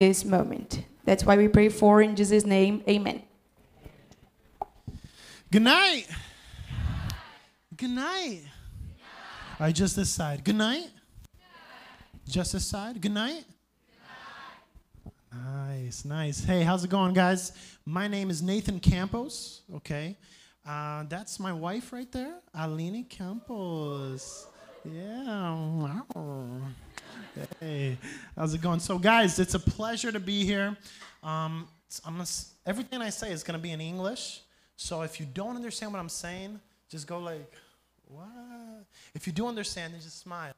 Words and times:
this 0.00 0.24
moment. 0.24 0.84
That's 1.04 1.24
why 1.24 1.36
we 1.36 1.48
pray 1.48 1.68
for 1.68 2.00
in 2.00 2.14
Jesus' 2.14 2.46
name. 2.46 2.82
Amen. 2.88 3.22
Good 5.50 5.62
night. 5.62 6.06
Good 7.76 7.90
night. 7.90 8.42
All 9.58 9.66
right, 9.66 9.74
just 9.74 9.96
this 9.96 10.10
side. 10.10 10.44
Good 10.44 10.54
night. 10.54 10.86
Just 12.28 12.52
this 12.52 12.66
side. 12.66 13.00
Good 13.00 13.12
night. 13.12 13.44
Nice, 15.32 16.04
nice. 16.04 16.44
Hey, 16.44 16.62
how's 16.62 16.84
it 16.84 16.90
going, 16.90 17.12
guys? 17.12 17.52
My 17.84 18.06
name 18.06 18.30
is 18.30 18.40
Nathan 18.40 18.78
Campos. 18.80 19.62
Okay, 19.74 20.16
uh, 20.66 21.04
that's 21.08 21.40
my 21.40 21.52
wife 21.52 21.92
right 21.92 22.10
there, 22.12 22.34
Aline 22.54 23.04
Campos. 23.04 24.46
Yeah. 24.84 25.54
Wow. 25.54 26.60
Hey, 27.60 27.96
how's 28.36 28.54
it 28.54 28.60
going? 28.60 28.80
So, 28.80 28.98
guys, 28.98 29.38
it's 29.38 29.54
a 29.54 29.60
pleasure 29.60 30.10
to 30.10 30.18
be 30.18 30.44
here. 30.44 30.76
Um, 31.22 31.68
gonna, 32.04 32.24
everything 32.66 33.00
I 33.00 33.10
say 33.10 33.30
is 33.30 33.42
gonna 33.42 33.58
be 33.58 33.70
in 33.70 33.80
English. 33.80 34.40
So 34.76 35.02
if 35.02 35.20
you 35.20 35.26
don't 35.26 35.56
understand 35.56 35.92
what 35.92 35.98
I'm 35.98 36.08
saying, 36.08 36.60
just 36.88 37.06
go 37.06 37.18
like, 37.18 37.52
what? 38.06 38.26
If 39.14 39.26
you 39.26 39.32
do 39.32 39.46
understand, 39.46 39.94
then 39.94 40.00
just 40.00 40.20
smile. 40.20 40.52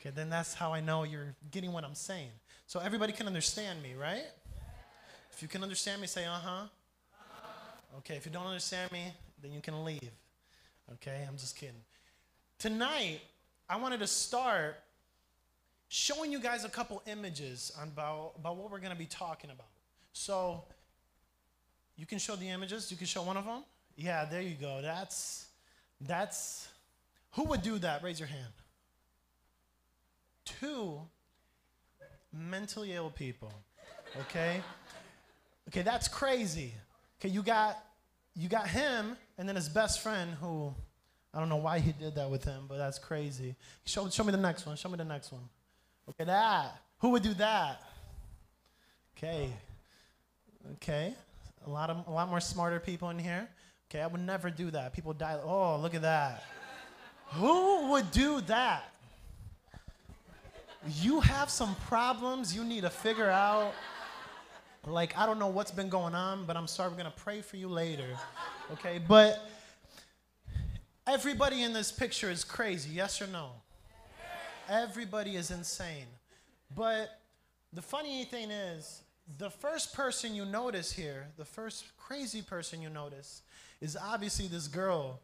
Okay, 0.00 0.10
then 0.14 0.28
that's 0.30 0.54
how 0.54 0.72
I 0.72 0.80
know 0.80 1.04
you're 1.04 1.34
getting 1.50 1.72
what 1.72 1.84
I'm 1.84 1.94
saying. 1.94 2.30
So 2.66 2.80
everybody 2.80 3.12
can 3.12 3.26
understand 3.26 3.82
me, 3.82 3.94
right? 3.94 4.24
If 5.32 5.42
you 5.42 5.48
can 5.48 5.62
understand 5.62 6.00
me, 6.00 6.06
say 6.06 6.26
uh 6.26 6.32
huh. 6.32 6.66
Okay, 7.98 8.16
if 8.16 8.26
you 8.26 8.32
don't 8.32 8.46
understand 8.46 8.90
me, 8.92 9.12
then 9.42 9.52
you 9.52 9.60
can 9.60 9.84
leave. 9.84 10.10
Okay, 10.94 11.24
I'm 11.28 11.36
just 11.36 11.56
kidding. 11.56 11.82
Tonight, 12.58 13.20
I 13.68 13.76
wanted 13.76 14.00
to 14.00 14.06
start 14.06 14.76
showing 15.94 16.32
you 16.32 16.40
guys 16.40 16.64
a 16.64 16.68
couple 16.68 17.00
images 17.06 17.70
about, 17.80 18.32
about 18.36 18.56
what 18.56 18.68
we're 18.68 18.80
going 18.80 18.90
to 18.90 18.98
be 18.98 19.06
talking 19.06 19.50
about. 19.50 19.68
So, 20.12 20.64
you 21.96 22.04
can 22.04 22.18
show 22.18 22.34
the 22.34 22.48
images. 22.48 22.90
You 22.90 22.96
can 22.96 23.06
show 23.06 23.22
one 23.22 23.36
of 23.36 23.44
them. 23.44 23.62
Yeah, 23.96 24.24
there 24.24 24.42
you 24.42 24.56
go. 24.60 24.80
That's 24.82 25.46
that's 26.00 26.68
who 27.32 27.44
would 27.44 27.62
do 27.62 27.78
that? 27.78 28.02
Raise 28.02 28.18
your 28.18 28.26
hand. 28.26 28.52
Two 30.44 31.00
mentally 32.32 32.92
ill 32.92 33.10
people. 33.10 33.52
Okay? 34.22 34.60
Okay, 35.68 35.82
that's 35.82 36.08
crazy. 36.08 36.72
Okay, 37.20 37.28
you 37.28 37.42
got 37.42 37.78
you 38.34 38.48
got 38.48 38.66
him 38.66 39.16
and 39.38 39.48
then 39.48 39.54
his 39.54 39.68
best 39.68 40.02
friend 40.02 40.32
who 40.40 40.74
I 41.32 41.38
don't 41.38 41.48
know 41.48 41.56
why 41.56 41.78
he 41.78 41.92
did 41.92 42.16
that 42.16 42.28
with 42.30 42.44
him, 42.44 42.64
but 42.68 42.78
that's 42.78 42.98
crazy. 42.98 43.54
Show, 43.84 44.08
show 44.08 44.24
me 44.24 44.32
the 44.32 44.38
next 44.38 44.66
one. 44.66 44.76
Show 44.76 44.88
me 44.88 44.96
the 44.96 45.04
next 45.04 45.32
one. 45.32 45.42
Okay, 46.10 46.24
that. 46.24 46.80
Who 46.98 47.10
would 47.10 47.22
do 47.22 47.34
that? 47.34 47.82
Okay. 49.16 49.50
Okay. 50.74 51.14
A 51.66 51.70
lot 51.70 51.90
of 51.90 52.06
a 52.06 52.10
lot 52.10 52.28
more 52.28 52.40
smarter 52.40 52.78
people 52.78 53.10
in 53.10 53.18
here. 53.18 53.48
Okay, 53.90 54.02
I 54.02 54.06
would 54.06 54.20
never 54.20 54.50
do 54.50 54.70
that. 54.70 54.92
People 54.92 55.12
die. 55.12 55.38
Oh, 55.42 55.78
look 55.78 55.94
at 55.94 56.02
that. 56.02 56.44
Who 57.28 57.90
would 57.90 58.10
do 58.10 58.40
that? 58.42 58.84
You 61.00 61.20
have 61.20 61.48
some 61.48 61.74
problems 61.86 62.54
you 62.54 62.64
need 62.64 62.82
to 62.82 62.90
figure 62.90 63.30
out. 63.30 63.72
Like, 64.86 65.16
I 65.16 65.24
don't 65.24 65.38
know 65.38 65.48
what's 65.48 65.70
been 65.70 65.88
going 65.88 66.14
on, 66.14 66.44
but 66.44 66.56
I'm 66.56 66.66
sorry, 66.66 66.90
we're 66.90 66.98
gonna 66.98 67.12
pray 67.16 67.40
for 67.40 67.56
you 67.56 67.68
later. 67.68 68.08
Okay, 68.72 69.00
but 69.08 69.48
everybody 71.06 71.62
in 71.62 71.72
this 71.72 71.90
picture 71.90 72.30
is 72.30 72.44
crazy, 72.44 72.90
yes 72.90 73.22
or 73.22 73.26
no? 73.26 73.52
Everybody 74.68 75.36
is 75.36 75.50
insane. 75.50 76.06
But 76.74 77.20
the 77.72 77.82
funny 77.82 78.24
thing 78.24 78.50
is, 78.50 79.02
the 79.38 79.50
first 79.50 79.94
person 79.94 80.34
you 80.34 80.44
notice 80.44 80.92
here, 80.92 81.26
the 81.36 81.44
first 81.44 81.84
crazy 81.96 82.42
person 82.42 82.82
you 82.82 82.90
notice, 82.90 83.42
is 83.80 83.96
obviously 83.96 84.46
this 84.46 84.68
girl 84.68 85.20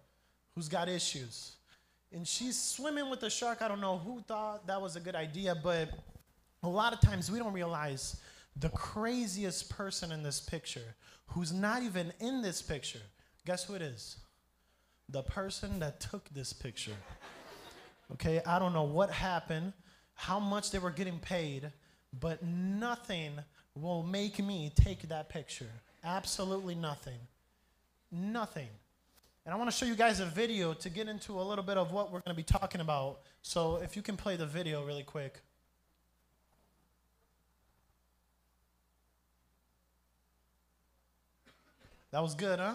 who's 0.55 0.69
got 0.69 0.89
issues. 0.89 1.53
And 2.12 2.27
she's 2.27 2.61
swimming 2.61 3.09
with 3.09 3.23
a 3.23 3.31
shark. 3.31 3.62
I 3.62 3.69
don't 3.69 3.81
know 3.81 3.99
who 3.99 4.21
thought 4.27 4.67
that 4.67 4.81
was 4.81 4.97
a 4.97 5.00
good 5.00 5.15
idea, 5.15 5.55
but 5.55 5.91
a 6.62 6.69
lot 6.69 6.93
of 6.93 7.00
times 7.00 7.31
we 7.31 7.39
don't 7.39 7.53
realize 7.53 8.21
the 8.56 8.69
craziest 8.71 9.71
person 9.71 10.12
in 10.12 10.23
this 10.23 10.41
picture, 10.41 10.95
who's 11.27 11.53
not 11.53 11.83
even 11.83 12.12
in 12.21 12.43
this 12.43 12.61
picture, 12.61 13.00
guess 13.47 13.65
who 13.65 13.75
it 13.75 13.83
is? 13.83 14.17
The 15.09 15.23
person 15.23 15.79
that 15.81 16.00
took 16.00 16.29
this 16.31 16.53
picture. 16.53 16.97
Okay, 18.12 18.41
I 18.44 18.59
don't 18.59 18.72
know 18.72 18.82
what 18.82 19.10
happened, 19.10 19.72
how 20.15 20.41
much 20.41 20.71
they 20.71 20.78
were 20.78 20.91
getting 20.91 21.19
paid, 21.19 21.71
but 22.19 22.43
nothing 22.43 23.32
will 23.75 24.03
make 24.03 24.38
me 24.44 24.72
take 24.75 25.09
that 25.09 25.28
picture. 25.28 25.71
Absolutely 26.04 26.75
nothing. 26.75 27.19
Nothing. 28.10 28.69
And 29.47 29.54
I 29.54 29.56
want 29.56 29.70
to 29.70 29.76
show 29.76 29.87
you 29.87 29.94
guys 29.94 30.20
a 30.20 30.26
video 30.26 30.75
to 30.75 30.91
get 30.91 31.09
into 31.09 31.41
a 31.41 31.43
little 31.43 31.65
bit 31.65 31.76
of 31.76 31.93
what 31.93 32.12
we're 32.12 32.20
going 32.20 32.34
to 32.34 32.37
be 32.37 32.43
talking 32.43 32.81
about. 32.81 33.20
So 33.43 33.76
if 33.76 33.97
you 33.97 34.03
can 34.03 34.16
play 34.16 34.37
the 34.37 34.47
video 34.47 34.84
really 34.84 35.03
quick. 35.03 35.41
That 42.10 42.22
was 42.22 42.34
good, 42.34 42.59
huh? 42.59 42.75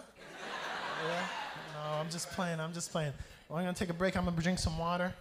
yeah? 1.07 1.28
No, 1.74 2.00
I'm 2.00 2.09
just 2.09 2.31
playing. 2.31 2.59
I'm 2.59 2.74
just 2.74 2.91
playing. 2.91 3.12
Well, 3.50 3.59
I'm 3.59 3.66
going 3.66 3.75
to 3.75 3.79
take 3.79 3.90
a 3.90 3.94
break. 3.94 4.16
I'm 4.16 4.24
going 4.24 4.35
to 4.35 4.41
drink 4.41 4.59
some 4.59 4.78
water. 4.78 5.13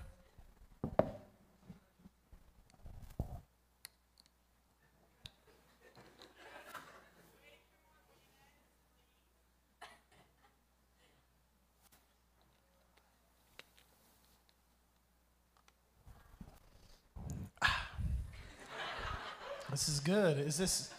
This 19.75 19.89
is 19.89 19.94
good. 20.05 20.39
Is 20.39 20.57
this 20.59 20.91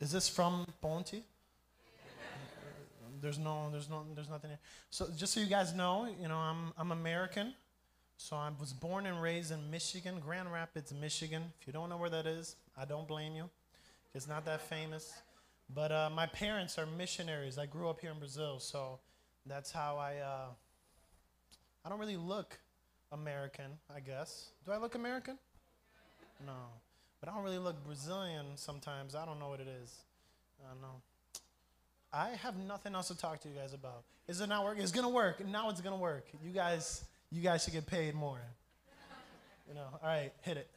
is 0.00 0.10
this 0.10 0.28
from 0.28 0.66
Ponte? 0.82 1.22
There's 3.22 3.38
no, 3.38 3.68
there's 3.70 3.90
no, 3.90 4.04
there's 4.14 4.30
nothing 4.30 4.50
here. 4.50 4.58
So 4.88 5.08
just 5.14 5.34
so 5.34 5.40
you 5.40 5.46
guys 5.46 5.74
know, 5.74 6.08
you 6.20 6.26
know, 6.26 6.38
I'm 6.38 6.72
I'm 6.76 6.90
American. 6.90 7.54
So 8.16 8.36
I 8.36 8.50
was 8.58 8.72
born 8.72 9.06
and 9.06 9.22
raised 9.22 9.52
in 9.52 9.70
Michigan, 9.70 10.20
Grand 10.20 10.52
Rapids, 10.52 10.92
Michigan. 10.92 11.52
If 11.60 11.66
you 11.66 11.72
don't 11.72 11.88
know 11.88 11.96
where 11.96 12.10
that 12.10 12.26
is, 12.26 12.56
I 12.76 12.84
don't 12.84 13.06
blame 13.06 13.34
you. 13.34 13.48
It's 14.14 14.28
not 14.28 14.44
that 14.46 14.60
famous. 14.60 15.12
But 15.74 15.92
uh, 15.92 16.10
my 16.12 16.26
parents 16.26 16.76
are 16.78 16.86
missionaries. 16.86 17.56
I 17.56 17.66
grew 17.66 17.88
up 17.88 18.00
here 18.00 18.10
in 18.10 18.18
Brazil, 18.18 18.58
so 18.58 18.98
that's 19.46 19.70
how 19.70 19.96
I. 19.96 20.16
Uh, 20.16 20.48
I 21.84 21.88
don't 21.88 21.98
really 21.98 22.16
look 22.16 22.58
American, 23.12 23.70
I 23.94 24.00
guess. 24.00 24.50
Do 24.66 24.72
I 24.72 24.76
look 24.76 24.94
American? 24.94 25.38
No. 26.44 26.52
But 27.20 27.28
I 27.28 27.34
don't 27.34 27.44
really 27.44 27.58
look 27.58 27.84
Brazilian 27.84 28.46
sometimes. 28.56 29.14
I 29.14 29.26
don't 29.26 29.38
know 29.38 29.48
what 29.48 29.60
it 29.60 29.68
is. 29.82 29.94
I 30.64 30.72
don't 30.72 30.80
know. 30.80 31.02
I 32.12 32.30
have 32.42 32.56
nothing 32.56 32.94
else 32.94 33.08
to 33.08 33.16
talk 33.16 33.40
to 33.42 33.48
you 33.48 33.54
guys 33.54 33.72
about. 33.72 34.04
Is 34.26 34.40
it 34.40 34.48
not 34.48 34.64
working? 34.64 34.82
It's 34.82 34.92
gonna 34.92 35.08
work. 35.08 35.46
Now 35.46 35.70
it's 35.70 35.80
gonna 35.80 35.96
work. 35.96 36.26
You 36.42 36.50
guys, 36.50 37.04
you 37.30 37.42
guys 37.42 37.64
should 37.64 37.74
get 37.74 37.86
paid 37.86 38.14
more. 38.14 38.40
You 39.68 39.74
know. 39.74 39.86
All 40.02 40.08
right, 40.08 40.32
hit 40.42 40.56
it. 40.56 40.68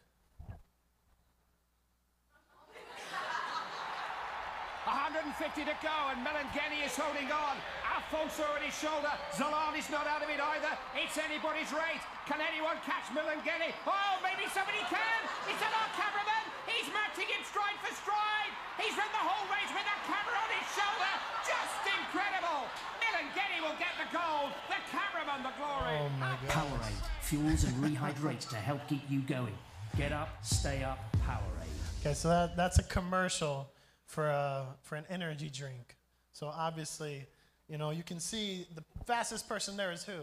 150 4.85 5.63
to 5.63 5.77
go, 5.81 5.95
and 6.11 6.19
Melangeni 6.21 6.85
is 6.85 6.93
holding 6.93 7.31
on. 7.31 7.55
Alfonso 7.87 8.43
on 8.53 8.61
his 8.61 8.75
shoulder. 8.77 9.09
Zalani's 9.31 9.89
not 9.89 10.05
out 10.05 10.21
of 10.21 10.29
it 10.29 10.37
either. 10.37 10.77
It's 10.93 11.17
anybody's 11.17 11.71
race. 11.71 12.03
Can 12.27 12.37
anyone 12.43 12.77
catch 12.85 13.09
Melangeni? 13.15 13.73
Oh, 13.87 14.19
maybe 14.21 14.45
somebody 14.53 14.83
can. 14.91 15.21
It's 15.49 15.61
an 15.63 15.73
our 15.73 15.89
cameraman. 15.97 16.32
He's 16.73 16.89
matching 16.89 17.29
him 17.29 17.43
stride 17.45 17.77
for 17.79 17.93
stride. 17.93 18.51
He's 18.81 18.97
run 18.97 19.09
the 19.13 19.25
whole 19.25 19.45
race 19.53 19.69
with 19.69 19.85
that 19.85 20.01
camera 20.09 20.37
on 20.37 20.49
his 20.49 20.67
shoulder. 20.73 21.13
Just 21.45 21.81
incredible. 21.85 22.65
Melangeni 22.99 23.61
will 23.61 23.77
get 23.77 23.93
the 24.01 24.09
gold. 24.09 24.49
The 24.67 24.81
cameraman, 24.89 25.45
the 25.45 25.53
glory. 25.55 25.97
Oh 26.01 26.09
my 26.17 26.35
God. 26.49 26.65
Powerade 26.65 27.01
fuels 27.21 27.63
and 27.63 27.73
rehydrates 27.83 28.49
to 28.49 28.55
help 28.57 28.87
keep 28.87 29.01
you 29.09 29.21
going. 29.21 29.55
Get 29.97 30.11
up, 30.11 30.43
stay 30.43 30.83
up, 30.83 30.99
Powerade. 31.25 32.01
Okay, 32.01 32.13
so 32.13 32.29
that, 32.29 32.57
that's 32.57 32.79
a 32.79 32.83
commercial 32.83 33.69
for 34.05 34.27
a, 34.27 34.65
for 34.81 34.95
an 34.95 35.05
energy 35.09 35.49
drink. 35.49 35.95
So 36.31 36.47
obviously, 36.47 37.25
you 37.69 37.77
know, 37.77 37.91
you 37.91 38.03
can 38.03 38.19
see 38.19 38.67
the 38.75 38.83
fastest 39.05 39.47
person 39.47 39.77
there 39.77 39.91
is 39.91 40.03
who? 40.03 40.19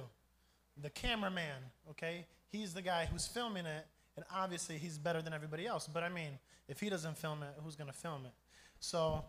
The 0.82 0.90
cameraman, 0.90 1.62
okay? 1.90 2.26
He's 2.50 2.74
the 2.74 2.82
guy 2.82 3.08
who's 3.10 3.26
filming 3.26 3.66
it, 3.66 3.86
and 4.20 4.28
obviously 4.34 4.78
he's 4.78 4.98
better 4.98 5.22
than 5.22 5.32
everybody 5.32 5.66
else. 5.66 5.88
But 5.92 6.02
I 6.02 6.08
mean, 6.08 6.38
if 6.68 6.80
he 6.80 6.88
doesn't 6.90 7.16
film 7.18 7.42
it, 7.42 7.48
who's 7.64 7.76
gonna 7.76 7.92
film 7.92 8.26
it? 8.26 8.32
So 8.78 9.24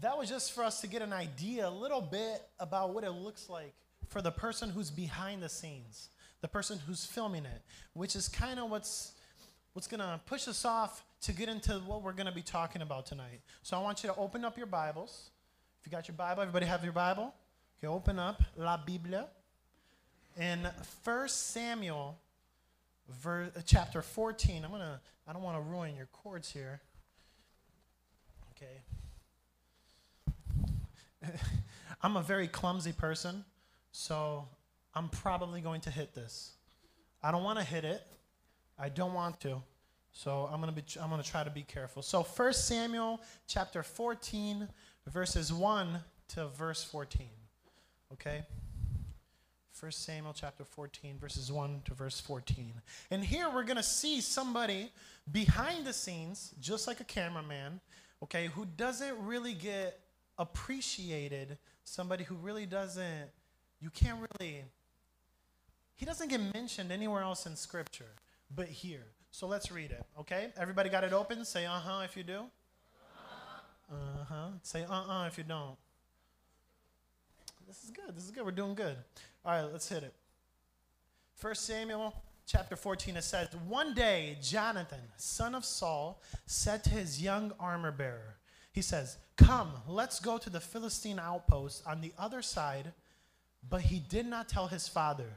that 0.00 0.16
was 0.16 0.28
just 0.28 0.52
for 0.52 0.62
us 0.62 0.80
to 0.82 0.86
get 0.86 1.02
an 1.02 1.12
idea 1.12 1.68
a 1.68 1.70
little 1.70 2.00
bit 2.00 2.42
about 2.58 2.94
what 2.94 3.04
it 3.04 3.10
looks 3.10 3.48
like 3.48 3.74
for 4.08 4.22
the 4.22 4.30
person 4.30 4.70
who's 4.70 4.90
behind 4.90 5.42
the 5.42 5.48
scenes, 5.48 6.10
the 6.40 6.48
person 6.48 6.78
who's 6.86 7.04
filming 7.04 7.44
it, 7.44 7.62
which 7.94 8.14
is 8.14 8.28
kind 8.28 8.60
of 8.60 8.70
what's 8.70 9.12
what's 9.72 9.86
gonna 9.86 10.20
push 10.26 10.46
us 10.46 10.64
off 10.64 11.02
to 11.22 11.32
get 11.32 11.48
into 11.48 11.72
what 11.86 12.02
we're 12.02 12.12
going 12.12 12.26
to 12.26 12.32
be 12.32 12.42
talking 12.42 12.82
about 12.82 13.06
tonight. 13.06 13.40
So 13.62 13.76
I 13.76 13.80
want 13.80 14.02
you 14.02 14.08
to 14.08 14.16
open 14.16 14.44
up 14.44 14.56
your 14.56 14.66
Bibles. 14.66 15.30
If 15.80 15.86
you 15.86 15.92
got 15.92 16.08
your 16.08 16.16
Bible, 16.16 16.42
everybody 16.42 16.66
have 16.66 16.82
your 16.82 16.92
Bible? 16.92 17.34
Okay, 17.78 17.86
open 17.86 18.18
up 18.18 18.42
La 18.56 18.78
Biblia. 18.78 19.26
In 20.38 20.66
1 21.04 21.28
Samuel 21.28 22.16
ver- 23.22 23.52
uh, 23.56 23.60
chapter 23.64 24.02
14, 24.02 24.64
I'm 24.64 24.70
to, 24.70 25.00
I 25.26 25.32
don't 25.32 25.42
want 25.42 25.56
to 25.56 25.62
ruin 25.62 25.96
your 25.96 26.06
chords 26.06 26.50
here. 26.50 26.80
Okay. 28.56 28.80
I'm 32.02 32.16
a 32.16 32.22
very 32.22 32.48
clumsy 32.48 32.92
person, 32.92 33.44
so 33.92 34.48
I'm 34.94 35.08
probably 35.08 35.60
going 35.60 35.80
to 35.82 35.90
hit 35.90 36.14
this. 36.14 36.52
I 37.22 37.30
don't 37.30 37.44
want 37.44 37.58
to 37.58 37.64
hit 37.64 37.84
it. 37.84 38.02
I 38.78 38.88
don't 38.88 39.12
want 39.12 39.40
to. 39.40 39.62
So 40.12 40.48
I'm 40.50 40.60
going 40.60 40.74
to 40.74 40.82
be 40.82 41.00
I'm 41.00 41.10
going 41.10 41.22
to 41.22 41.28
try 41.28 41.44
to 41.44 41.50
be 41.50 41.62
careful. 41.62 42.02
So 42.02 42.22
1 42.22 42.52
Samuel 42.54 43.20
chapter 43.46 43.82
14 43.82 44.68
verses 45.06 45.52
1 45.52 45.98
to 46.28 46.48
verse 46.48 46.82
14. 46.84 47.26
Okay? 48.12 48.42
1 49.80 49.92
Samuel 49.92 50.34
chapter 50.34 50.62
14 50.62 51.16
verses 51.18 51.50
1 51.50 51.82
to 51.86 51.94
verse 51.94 52.20
14. 52.20 52.74
And 53.10 53.24
here 53.24 53.48
we're 53.48 53.64
going 53.64 53.78
to 53.78 53.82
see 53.82 54.20
somebody 54.20 54.90
behind 55.32 55.86
the 55.86 55.92
scenes 55.92 56.52
just 56.60 56.86
like 56.86 57.00
a 57.00 57.04
cameraman, 57.04 57.80
okay, 58.22 58.48
who 58.48 58.66
doesn't 58.76 59.16
really 59.24 59.54
get 59.54 59.98
appreciated, 60.38 61.56
somebody 61.84 62.24
who 62.24 62.34
really 62.34 62.66
doesn't 62.66 63.30
you 63.80 63.88
can't 63.88 64.18
really 64.38 64.64
he 65.96 66.04
doesn't 66.04 66.28
get 66.28 66.40
mentioned 66.52 66.92
anywhere 66.92 67.22
else 67.22 67.46
in 67.46 67.56
scripture 67.56 68.12
but 68.54 68.68
here. 68.68 69.06
So 69.30 69.46
let's 69.46 69.70
read 69.72 69.92
it, 69.92 70.04
okay? 70.18 70.48
Everybody 70.58 70.90
got 70.90 71.04
it 71.04 71.12
open? 71.12 71.44
Say 71.44 71.64
uh 71.64 71.70
huh 71.70 72.02
if 72.04 72.16
you 72.16 72.22
do. 72.22 72.42
Uh 73.90 74.24
huh. 74.28 74.48
Say 74.62 74.84
uh 74.84 74.92
uh 74.92 75.26
if 75.26 75.38
you 75.38 75.44
don't. 75.44 75.76
This 77.70 77.84
is 77.84 77.90
good. 77.90 78.16
This 78.16 78.24
is 78.24 78.32
good. 78.32 78.44
We're 78.44 78.50
doing 78.50 78.74
good. 78.74 78.96
All 79.44 79.52
right, 79.52 79.72
let's 79.72 79.88
hit 79.88 80.02
it. 80.02 80.12
First 81.36 81.66
Samuel 81.66 82.12
chapter 82.44 82.74
14, 82.74 83.16
it 83.16 83.22
says, 83.22 83.46
One 83.68 83.94
day, 83.94 84.38
Jonathan, 84.42 84.98
son 85.16 85.54
of 85.54 85.64
Saul, 85.64 86.20
said 86.46 86.82
to 86.82 86.90
his 86.90 87.22
young 87.22 87.52
armor 87.60 87.92
bearer, 87.92 88.38
He 88.72 88.82
says, 88.82 89.18
Come, 89.36 89.70
let's 89.86 90.18
go 90.18 90.36
to 90.36 90.50
the 90.50 90.58
Philistine 90.58 91.20
outpost 91.20 91.86
on 91.86 92.00
the 92.00 92.12
other 92.18 92.42
side. 92.42 92.92
But 93.68 93.82
he 93.82 94.00
did 94.00 94.26
not 94.26 94.48
tell 94.48 94.66
his 94.66 94.88
father. 94.88 95.36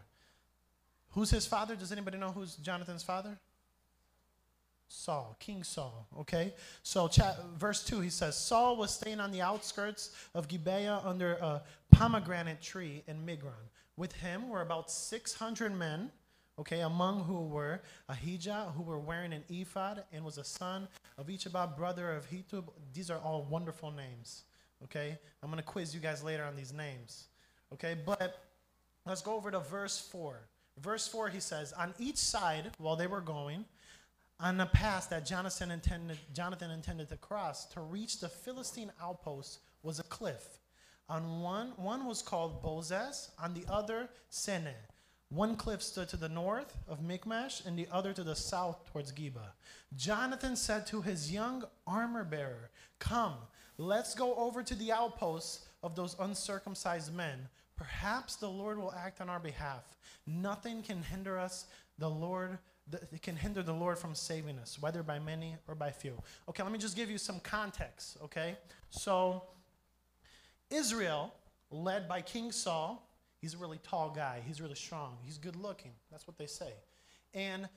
Who's 1.11 1.29
his 1.29 1.45
father? 1.45 1.75
Does 1.75 1.91
anybody 1.91 2.17
know 2.17 2.31
who's 2.31 2.55
Jonathan's 2.55 3.03
father? 3.03 3.37
Saul, 4.95 5.35
King 5.39 5.63
Saul, 5.63 6.07
okay? 6.19 6.53
So, 6.83 7.09
verse 7.57 7.83
2, 7.83 7.99
he 8.01 8.09
says, 8.09 8.37
Saul 8.37 8.77
was 8.77 8.91
staying 8.91 9.19
on 9.19 9.31
the 9.31 9.41
outskirts 9.41 10.11
of 10.35 10.47
Gibeah 10.47 11.01
under 11.03 11.33
a 11.33 11.63
pomegranate 11.91 12.61
tree 12.61 13.03
in 13.07 13.25
Migron. 13.25 13.69
With 13.97 14.13
him 14.13 14.49
were 14.49 14.61
about 14.61 14.91
600 14.91 15.75
men, 15.75 16.11
okay, 16.59 16.81
among 16.81 17.23
who 17.23 17.41
were 17.41 17.81
Ahijah, 18.07 18.71
who 18.77 18.83
were 18.83 18.99
wearing 18.99 19.33
an 19.33 19.43
ephod, 19.49 20.03
and 20.13 20.23
was 20.23 20.37
a 20.37 20.43
son 20.43 20.87
of 21.17 21.27
Ichabod, 21.27 21.75
brother 21.75 22.11
of 22.11 22.29
Ahitub. 22.29 22.65
These 22.93 23.09
are 23.09 23.19
all 23.19 23.47
wonderful 23.49 23.91
names, 23.91 24.43
okay? 24.83 25.17
I'm 25.41 25.49
going 25.49 25.57
to 25.57 25.63
quiz 25.63 25.93
you 25.95 26.01
guys 26.01 26.23
later 26.23 26.43
on 26.43 26.55
these 26.55 26.71
names, 26.71 27.25
okay? 27.73 27.97
But 28.05 28.43
let's 29.07 29.23
go 29.23 29.33
over 29.33 29.49
to 29.49 29.59
verse 29.59 29.99
4. 29.99 30.39
Verse 30.79 31.07
4, 31.07 31.29
he 31.29 31.39
says, 31.39 31.73
On 31.73 31.95
each 31.97 32.17
side, 32.17 32.71
while 32.77 32.95
they 32.95 33.07
were 33.07 33.21
going, 33.21 33.65
on 34.39 34.57
the 34.57 34.65
path 34.65 35.09
that 35.09 35.25
Jonathan 35.25 35.71
intended, 35.71 36.17
Jonathan 36.33 36.71
intended 36.71 37.09
to 37.09 37.17
cross 37.17 37.65
to 37.67 37.81
reach 37.81 38.19
the 38.19 38.29
Philistine 38.29 38.91
outpost 39.01 39.59
was 39.83 39.99
a 39.99 40.03
cliff. 40.03 40.59
On 41.09 41.41
one, 41.41 41.73
one 41.75 42.05
was 42.05 42.21
called 42.21 42.63
Bozez, 42.63 43.29
on 43.41 43.53
the 43.53 43.65
other, 43.69 44.09
Seneh. 44.31 44.73
One 45.29 45.55
cliff 45.55 45.81
stood 45.81 46.09
to 46.09 46.17
the 46.17 46.29
north 46.29 46.77
of 46.87 47.01
Michmash, 47.01 47.65
and 47.65 47.77
the 47.77 47.87
other 47.91 48.13
to 48.13 48.23
the 48.23 48.35
south 48.35 48.85
towards 48.85 49.11
Geba. 49.11 49.51
Jonathan 49.95 50.55
said 50.55 50.85
to 50.87 51.01
his 51.01 51.31
young 51.31 51.63
armor 51.87 52.23
bearer, 52.23 52.69
Come, 52.99 53.35
let's 53.77 54.13
go 54.13 54.35
over 54.35 54.61
to 54.61 54.75
the 54.75 54.91
outposts 54.91 55.65
of 55.81 55.95
those 55.95 56.15
uncircumcised 56.19 57.13
men. 57.13 57.49
Perhaps 57.75 58.35
the 58.35 58.49
Lord 58.49 58.77
will 58.77 58.93
act 58.93 59.21
on 59.21 59.29
our 59.29 59.39
behalf. 59.39 59.97
Nothing 60.27 60.83
can 60.83 61.01
hinder 61.01 61.39
us, 61.39 61.65
the 61.97 62.09
Lord 62.09 62.59
it 62.91 63.21
can 63.21 63.35
hinder 63.35 63.63
the 63.63 63.73
Lord 63.73 63.97
from 63.97 64.13
saving 64.13 64.59
us, 64.59 64.77
whether 64.79 65.03
by 65.03 65.19
many 65.19 65.55
or 65.67 65.75
by 65.75 65.91
few. 65.91 66.21
Okay, 66.49 66.63
let 66.63 66.71
me 66.71 66.79
just 66.79 66.95
give 66.95 67.09
you 67.09 67.17
some 67.17 67.39
context, 67.39 68.17
okay? 68.23 68.57
So, 68.89 69.43
Israel, 70.69 71.33
led 71.71 72.07
by 72.07 72.21
King 72.21 72.51
Saul, 72.51 73.07
he's 73.39 73.53
a 73.53 73.57
really 73.57 73.79
tall 73.83 74.09
guy, 74.09 74.41
he's 74.45 74.61
really 74.61 74.75
strong, 74.75 75.17
he's 75.23 75.37
good 75.37 75.55
looking. 75.55 75.91
That's 76.11 76.27
what 76.27 76.37
they 76.37 76.45
say. 76.45 76.73
And 77.33 77.69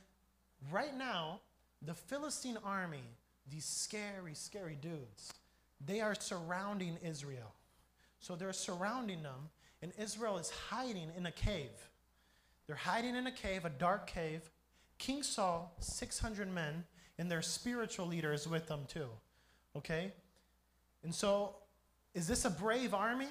right 0.70 0.97
now, 0.97 1.41
the 1.82 1.94
Philistine 1.94 2.58
army, 2.64 3.05
these 3.49 3.64
scary, 3.64 4.35
scary 4.35 4.76
dudes, 4.81 5.32
they 5.85 6.00
are 6.00 6.14
surrounding 6.14 6.97
Israel. 7.05 7.53
So 8.19 8.35
they're 8.35 8.53
surrounding 8.53 9.23
them, 9.23 9.50
and 9.82 9.93
Israel 9.99 10.38
is 10.38 10.50
hiding 10.50 11.11
in 11.17 11.26
a 11.26 11.32
cave. 11.32 11.91
They're 12.67 12.76
hiding 12.76 13.14
in 13.14 13.26
a 13.26 13.32
cave, 13.32 13.64
a 13.64 13.70
dark 13.70 14.08
cave 14.08 14.50
King 14.98 15.22
Saul, 15.22 15.75
600 15.81 16.52
men, 16.52 16.84
and 17.19 17.31
their 17.31 17.43
spiritual 17.43 18.06
leaders 18.06 18.48
with 18.48 18.66
them 18.66 18.81
too. 18.88 19.08
Okay? 19.76 20.12
And 21.02 21.14
so, 21.14 21.56
is 22.14 22.26
this 22.26 22.44
a 22.44 22.50
brave 22.50 22.94
army? 22.94 23.28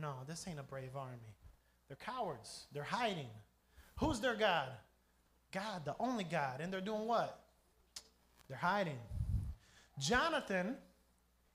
No, 0.00 0.14
this 0.26 0.46
ain't 0.48 0.58
a 0.58 0.64
brave 0.64 0.96
army. 0.96 1.34
They're 1.88 1.96
cowards. 1.96 2.66
They're 2.72 2.82
hiding. 2.82 3.28
Who's 3.96 4.20
their 4.20 4.34
God? 4.34 4.68
God, 5.52 5.84
the 5.84 5.96
only 5.98 6.24
God. 6.24 6.60
And 6.60 6.72
they're 6.72 6.80
doing 6.80 7.06
what? 7.06 7.40
They're 8.48 8.56
hiding. 8.56 8.98
Jonathan, 9.98 10.76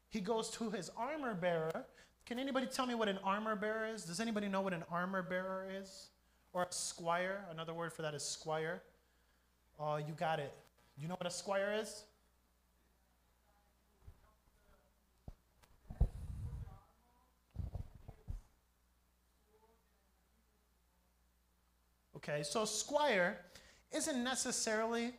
he 0.09 0.19
goes 0.19 0.49
to 0.51 0.69
his 0.69 0.89
armor 0.97 1.33
bearer. 1.33 1.85
Can 2.25 2.39
anybody 2.39 2.65
tell 2.65 2.85
me 2.85 2.95
what 2.95 3.07
an 3.07 3.19
armor 3.23 3.55
bearer 3.55 3.87
is? 3.87 4.03
Does 4.03 4.19
anybody 4.19 4.47
know 4.47 4.61
what 4.61 4.73
an 4.73 4.83
armor 4.91 5.21
bearer 5.21 5.67
is? 5.79 6.07
Or 6.55 6.63
a 6.63 6.67
squire. 6.71 7.43
Another 7.51 7.73
word 7.73 7.91
for 7.91 8.01
that 8.01 8.13
is 8.13 8.23
squire. 8.23 8.81
Oh, 9.77 9.97
you 9.97 10.13
got 10.17 10.39
it. 10.39 10.53
You 10.97 11.09
know 11.09 11.15
what 11.15 11.27
a 11.27 11.29
squire 11.29 11.77
is? 11.81 12.05
Okay, 22.15 22.41
so 22.43 22.63
squire 22.63 23.41
isn't 23.91 24.23
necessarily 24.23 25.11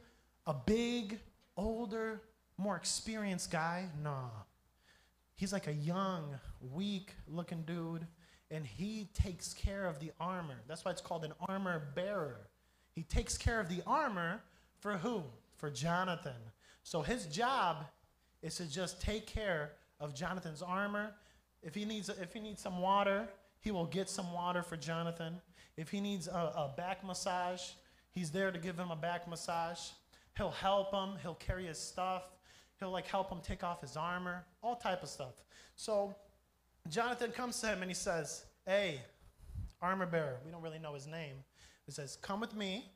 a 0.47 0.55
big, 0.55 1.19
older, 1.59 2.23
more 2.57 2.77
experienced 2.77 3.51
guy. 3.51 3.91
Nah. 4.03 4.31
He's 5.35 5.53
like 5.53 5.67
a 5.67 5.75
young, 5.75 6.41
weak 6.73 7.13
looking 7.29 7.63
dude 7.67 8.07
and 8.51 8.67
he 8.67 9.09
takes 9.15 9.53
care 9.55 9.87
of 9.87 9.99
the 10.01 10.13
armor. 10.21 10.57
That's 10.69 10.85
why 10.85 10.93
it's 10.93 11.01
called 11.01 11.25
an 11.25 11.33
armor 11.49 11.89
bearer. 11.95 12.49
He 12.93 13.03
takes 13.03 13.37
care 13.37 13.61
of 13.61 13.69
the 13.69 13.83
armor 13.87 14.41
for 14.79 14.97
who? 14.97 15.23
For 15.57 15.71
Jonathan. 15.71 16.41
So 16.83 17.03
his 17.03 17.27
job 17.27 17.87
is 18.43 18.57
to 18.57 18.71
just 18.71 19.01
take 19.01 19.27
care 19.27 19.73
of 20.01 20.15
Jonathan's 20.15 20.63
armor. 20.63 21.13
If 21.63 21.75
he 21.75 21.85
needs, 21.85 22.09
if 22.09 22.33
he 22.33 22.41
needs 22.41 22.63
some 22.63 22.81
water, 22.81 23.29
he 23.61 23.71
will 23.71 23.87
get 23.87 24.09
some 24.09 24.33
water 24.33 24.63
for 24.63 24.77
Jonathan. 24.77 25.41
If 25.77 25.91
he 25.91 26.01
needs 26.01 26.29
a, 26.29 26.31
a 26.31 26.75
back 26.77 27.05
massage, 27.05 27.63
he's 28.11 28.31
there 28.31 28.53
to 28.53 28.59
give 28.59 28.79
him 28.79 28.91
a 28.91 28.97
back 28.97 29.29
massage. 29.29 29.81
He'll 30.37 30.51
help 30.51 30.93
him. 30.95 31.15
He'll 31.23 31.35
carry 31.35 31.67
his 31.67 31.79
stuff. 31.79 32.23
He'll 32.79 32.91
like 32.91 33.07
help 33.07 33.31
him 33.31 33.39
take 33.43 33.65
off 33.65 33.81
his 33.81 33.97
armor, 33.97 34.45
all 34.63 34.77
type 34.77 35.03
of 35.03 35.09
stuff. 35.09 35.35
So 35.77 36.15
Jonathan 36.91 37.33
comes 37.33 37.61
to 37.61 37.69
him 37.69 37.83
and 37.83 37.91
he 37.91 37.95
says, 37.95 38.45
Hey, 38.67 39.01
armor 39.81 40.07
bearer, 40.07 40.39
we 40.45 40.51
don't 40.51 40.63
really 40.63 40.79
know 40.79 40.95
his 40.95 41.07
name. 41.07 41.37
He 41.85 41.93
says, 41.93 42.17
Come 42.23 42.41
with 42.41 42.55
me. 42.55 42.91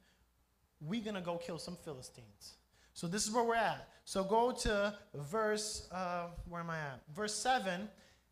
We're 0.80 1.02
going 1.02 1.14
to 1.14 1.20
go 1.20 1.36
kill 1.36 1.58
some 1.58 1.76
Philistines. 1.76 2.54
So 2.94 3.06
this 3.06 3.26
is 3.26 3.32
where 3.32 3.44
we're 3.44 3.54
at. 3.54 3.88
So 4.04 4.24
go 4.24 4.50
to 4.50 4.94
verse, 5.14 5.88
uh, 5.92 6.28
where 6.48 6.60
am 6.60 6.70
I 6.70 6.78
at? 6.78 7.00
Verse 7.14 7.34
7. 7.34 7.88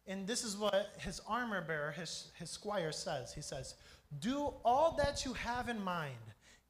And 0.06 0.26
this 0.26 0.42
is 0.42 0.56
what 0.56 0.94
his 0.98 1.20
armor 1.28 1.60
bearer, 1.60 1.92
his, 1.92 2.32
his 2.38 2.48
squire, 2.50 2.92
says. 2.92 3.32
He 3.34 3.42
says, 3.42 3.74
Do 4.20 4.54
all 4.64 4.96
that 4.98 5.24
you 5.24 5.34
have 5.34 5.68
in 5.68 5.82
mind. 5.82 6.16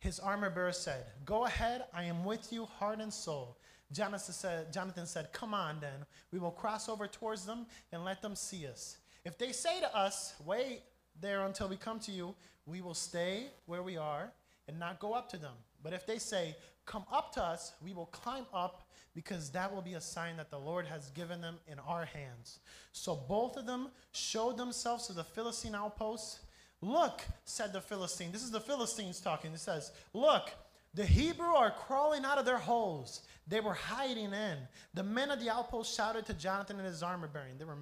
His 0.01 0.19
armor 0.19 0.51
bearer 0.51 0.73
said, 0.73 1.07
Go 1.25 1.47
ahead, 1.47 1.85
I 1.95 2.05
am 2.05 2.25
with 2.25 2.53
you, 2.53 2.65
heart 2.65 3.01
and 3.01 3.13
soul. 3.13 3.57
Jonathan 3.93 4.35
said, 4.35 4.73
Jonathan 4.73 5.07
said, 5.07 5.33
Come 5.33 5.55
on 5.55 5.79
then, 5.81 6.05
we 6.33 6.39
will 6.39 6.51
cross 6.51 6.89
over 6.89 7.07
towards 7.07 7.47
them 7.47 7.67
and 7.93 8.05
let 8.05 8.21
them 8.21 8.37
see 8.37 8.67
us. 8.67 8.99
If 9.25 9.39
they 9.39 9.53
say 9.53 9.81
to 9.81 9.97
us, 9.97 10.35
Wait 10.45 10.83
there 11.21 11.45
until 11.47 11.69
we 11.69 11.77
come 11.77 11.99
to 12.01 12.13
you, 12.13 12.35
we 12.67 12.81
will 12.81 12.95
stay 12.95 13.47
where 13.67 13.83
we 13.83 13.97
are 13.97 14.31
and 14.69 14.79
not 14.79 15.01
go 15.01 15.15
up 15.15 15.29
to 15.31 15.37
them. 15.37 15.55
But 15.83 15.93
if 15.93 16.07
they 16.07 16.19
say, 16.19 16.57
Come 16.85 17.05
up 17.13 17.35
to 17.35 17.43
us, 17.43 17.73
we 17.85 17.93
will 17.93 18.07
climb 18.07 18.47
up 18.53 18.89
because 19.15 19.51
that 19.51 19.75
will 19.75 19.83
be 19.83 19.95
a 19.95 20.01
sign 20.01 20.37
that 20.39 20.51
the 20.51 20.59
Lord 20.59 20.87
has 20.87 21.11
given 21.11 21.41
them 21.41 21.57
in 21.67 21.79
our 21.81 22.05
hands. 22.07 22.61
So 22.93 23.15
both 23.15 23.57
of 23.57 23.67
them 23.67 23.89
showed 24.13 24.57
themselves 24.57 25.07
to 25.07 25.13
the 25.13 25.25
Philistine 25.25 25.75
outposts. 25.75 26.41
Look, 26.81 27.23
said 27.45 27.73
the 27.73 27.81
Philistine. 27.81 28.33
This 28.33 28.43
is 28.43 28.51
the 28.51 28.61
Philistines 28.61 29.21
talking. 29.21 29.53
It 29.53 29.61
says, 29.61 29.93
Look, 30.15 30.51
the 30.95 31.05
Hebrew 31.05 31.55
are 31.55 31.71
crawling 31.71 32.25
out 32.25 32.39
of 32.39 32.45
their 32.45 32.59
holes. 32.59 33.23
They 33.47 33.61
were 33.61 33.75
hiding 33.75 34.33
in. 34.33 34.57
The 34.95 35.03
men 35.03 35.31
of 35.31 35.41
the 35.41 35.51
outpost 35.51 35.95
shouted 35.95 36.27
to 36.27 36.35
Jonathan 36.35 36.77
and 36.79 36.87
his 36.87 37.03
armor 37.03 37.29
bearing. 37.29 37.59
They 37.59 37.65
were, 37.65 37.77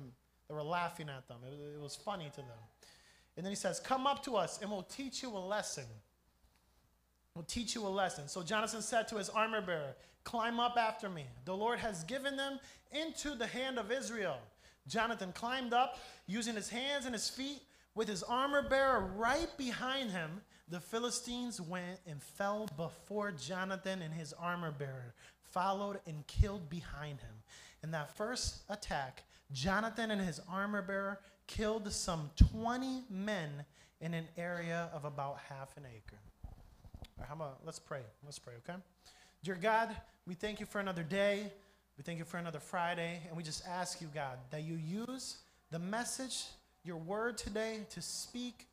they 0.48 0.54
were 0.54 0.62
laughing 0.62 1.08
at 1.08 1.26
them. 1.28 1.38
It 1.46 1.76
it 1.76 1.80
was 1.80 1.96
funny 1.96 2.30
to 2.30 2.40
them. 2.40 2.58
And 3.36 3.44
then 3.44 3.50
he 3.50 3.56
says, 3.56 3.80
Come 3.80 4.06
up 4.06 4.24
to 4.24 4.36
us 4.36 4.60
and 4.60 4.70
we'll 4.70 4.82
teach 4.82 5.22
you 5.22 5.30
a 5.30 5.38
lesson. 5.38 5.84
We'll 7.34 7.44
teach 7.44 7.74
you 7.74 7.86
a 7.86 7.88
lesson. 7.88 8.28
So 8.28 8.42
Jonathan 8.42 8.80
said 8.80 9.08
to 9.08 9.16
his 9.16 9.28
armor 9.28 9.60
bearer, 9.60 9.94
Climb 10.24 10.58
up 10.58 10.76
after 10.78 11.08
me. 11.08 11.26
The 11.44 11.54
Lord 11.54 11.78
has 11.78 12.02
given 12.04 12.36
them 12.36 12.58
into 12.92 13.34
the 13.34 13.46
hand 13.46 13.78
of 13.78 13.92
Israel. 13.92 14.38
Jonathan 14.88 15.32
climbed 15.32 15.72
up 15.72 15.98
using 16.26 16.54
his 16.54 16.68
hands 16.68 17.04
and 17.04 17.14
his 17.14 17.28
feet 17.28 17.62
with 17.94 18.08
his 18.08 18.22
armor 18.22 18.62
bearer 18.62 19.00
right 19.16 19.48
behind 19.58 20.10
him. 20.10 20.40
The 20.68 20.80
Philistines 20.80 21.60
went 21.60 22.00
and 22.08 22.20
fell 22.20 22.68
before 22.76 23.30
Jonathan 23.30 24.02
and 24.02 24.12
his 24.12 24.32
armor 24.32 24.72
bearer, 24.72 25.14
followed 25.52 26.00
and 26.06 26.26
killed 26.26 26.68
behind 26.68 27.20
him. 27.20 27.34
In 27.84 27.92
that 27.92 28.16
first 28.16 28.62
attack, 28.68 29.22
Jonathan 29.52 30.10
and 30.10 30.20
his 30.20 30.40
armor 30.50 30.82
bearer 30.82 31.20
killed 31.46 31.92
some 31.92 32.30
20 32.52 33.04
men 33.08 33.64
in 34.00 34.12
an 34.12 34.26
area 34.36 34.90
of 34.92 35.04
about 35.04 35.38
half 35.48 35.76
an 35.76 35.84
acre. 35.86 36.18
All 36.44 36.52
right, 37.18 37.28
how 37.28 37.34
about 37.34 37.60
let's 37.64 37.78
pray. 37.78 38.02
Let's 38.24 38.40
pray, 38.40 38.54
okay? 38.68 38.78
Dear 39.44 39.54
God, 39.54 39.94
we 40.26 40.34
thank 40.34 40.58
you 40.58 40.66
for 40.66 40.80
another 40.80 41.04
day. 41.04 41.52
We 41.96 42.02
thank 42.02 42.18
you 42.18 42.24
for 42.24 42.38
another 42.38 42.58
Friday. 42.58 43.20
And 43.28 43.36
we 43.36 43.44
just 43.44 43.64
ask 43.68 44.00
you, 44.00 44.08
God, 44.12 44.38
that 44.50 44.64
you 44.64 44.74
use 44.74 45.36
the 45.70 45.78
message, 45.78 46.46
your 46.82 46.96
word 46.96 47.38
today, 47.38 47.86
to 47.90 48.02
speak 48.02 48.66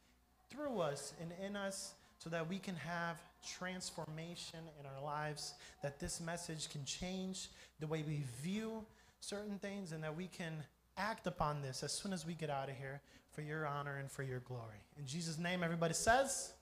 through 0.54 0.80
us 0.80 1.14
and 1.22 1.32
in 1.46 1.56
us 1.56 1.94
so 2.20 2.30
that 2.30 2.48
we 2.48 2.60
can 2.60 2.76
have 2.76 3.18
transformation 3.46 4.60
in 4.80 4.86
our 4.86 5.04
lives, 5.04 5.56
that 5.82 6.00
this 6.00 6.22
message 6.22 6.70
can 6.70 6.86
change 6.86 7.50
the 7.80 7.88
way 7.88 8.04
we 8.08 8.24
view 8.42 8.86
certain 9.20 9.58
things, 9.60 9.94
and 9.94 10.04
that 10.04 10.16
we 10.16 10.28
can 10.28 10.54
act 10.98 11.28
upon 11.28 11.62
this 11.62 11.82
as 11.82 11.92
soon 11.92 12.14
as 12.14 12.26
we 12.26 12.34
get 12.34 12.50
out 12.50 12.70
of 12.70 12.76
here 12.76 13.02
for 13.32 13.42
your 13.42 13.66
honor 13.66 13.98
and 13.98 14.12
for 14.12 14.22
your 14.24 14.40
glory. 14.40 14.84
In 15.00 15.06
Jesus' 15.06 15.38
name, 15.38 15.64
everybody 15.64 15.94
says, 15.94 16.54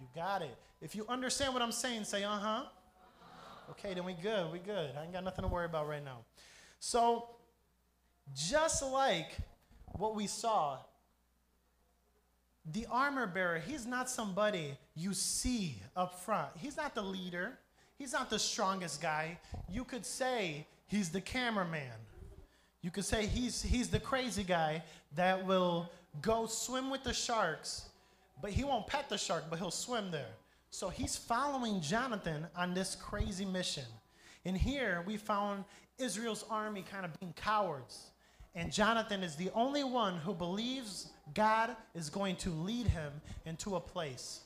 You 0.00 0.06
got 0.14 0.42
it. 0.42 0.56
If 0.80 0.94
you 0.94 1.06
understand 1.08 1.54
what 1.54 1.62
I'm 1.62 1.72
saying, 1.72 2.04
say, 2.04 2.24
uh 2.24 2.30
huh. 2.30 2.62
Okay, 3.70 3.94
then 3.94 4.04
we 4.04 4.14
good. 4.14 4.52
We 4.52 4.58
good. 4.58 4.90
I 4.98 5.04
ain't 5.04 5.12
got 5.12 5.24
nothing 5.24 5.44
to 5.44 5.48
worry 5.48 5.66
about 5.66 5.88
right 5.88 6.04
now. 6.04 6.18
So, 6.80 7.28
just 8.34 8.82
like 8.82 9.36
what 9.96 10.14
we 10.14 10.26
saw, 10.26 10.78
the 12.70 12.86
armor 12.90 13.26
bearer, 13.26 13.58
he's 13.58 13.86
not 13.86 14.08
somebody 14.08 14.76
you 14.94 15.14
see 15.14 15.76
up 15.96 16.20
front. 16.20 16.50
He's 16.56 16.76
not 16.76 16.94
the 16.94 17.02
leader. 17.02 17.58
He's 17.98 18.12
not 18.12 18.30
the 18.30 18.38
strongest 18.38 19.02
guy. 19.02 19.38
You 19.70 19.84
could 19.84 20.06
say 20.06 20.66
he's 20.86 21.08
the 21.08 21.20
cameraman. 21.20 21.90
You 22.82 22.90
could 22.90 23.04
say 23.04 23.26
he's, 23.26 23.62
he's 23.62 23.88
the 23.88 24.00
crazy 24.00 24.42
guy 24.42 24.82
that 25.14 25.44
will 25.46 25.90
go 26.20 26.46
swim 26.46 26.90
with 26.90 27.04
the 27.04 27.12
sharks, 27.12 27.88
but 28.40 28.50
he 28.50 28.64
won't 28.64 28.86
pet 28.86 29.08
the 29.08 29.18
shark, 29.18 29.44
but 29.48 29.58
he'll 29.58 29.70
swim 29.70 30.10
there. 30.10 30.34
So 30.70 30.88
he's 30.88 31.16
following 31.16 31.80
Jonathan 31.80 32.46
on 32.56 32.74
this 32.74 32.94
crazy 32.94 33.44
mission. 33.44 33.84
And 34.44 34.56
here 34.56 35.04
we 35.06 35.16
found 35.16 35.64
Israel's 35.98 36.44
army 36.50 36.84
kind 36.90 37.04
of 37.04 37.18
being 37.20 37.32
cowards. 37.34 38.11
And 38.54 38.70
Jonathan 38.70 39.22
is 39.22 39.36
the 39.36 39.50
only 39.54 39.82
one 39.82 40.16
who 40.18 40.34
believes 40.34 41.08
God 41.34 41.74
is 41.94 42.10
going 42.10 42.36
to 42.36 42.50
lead 42.50 42.86
him 42.86 43.12
into 43.46 43.76
a 43.76 43.80
place. 43.80 44.40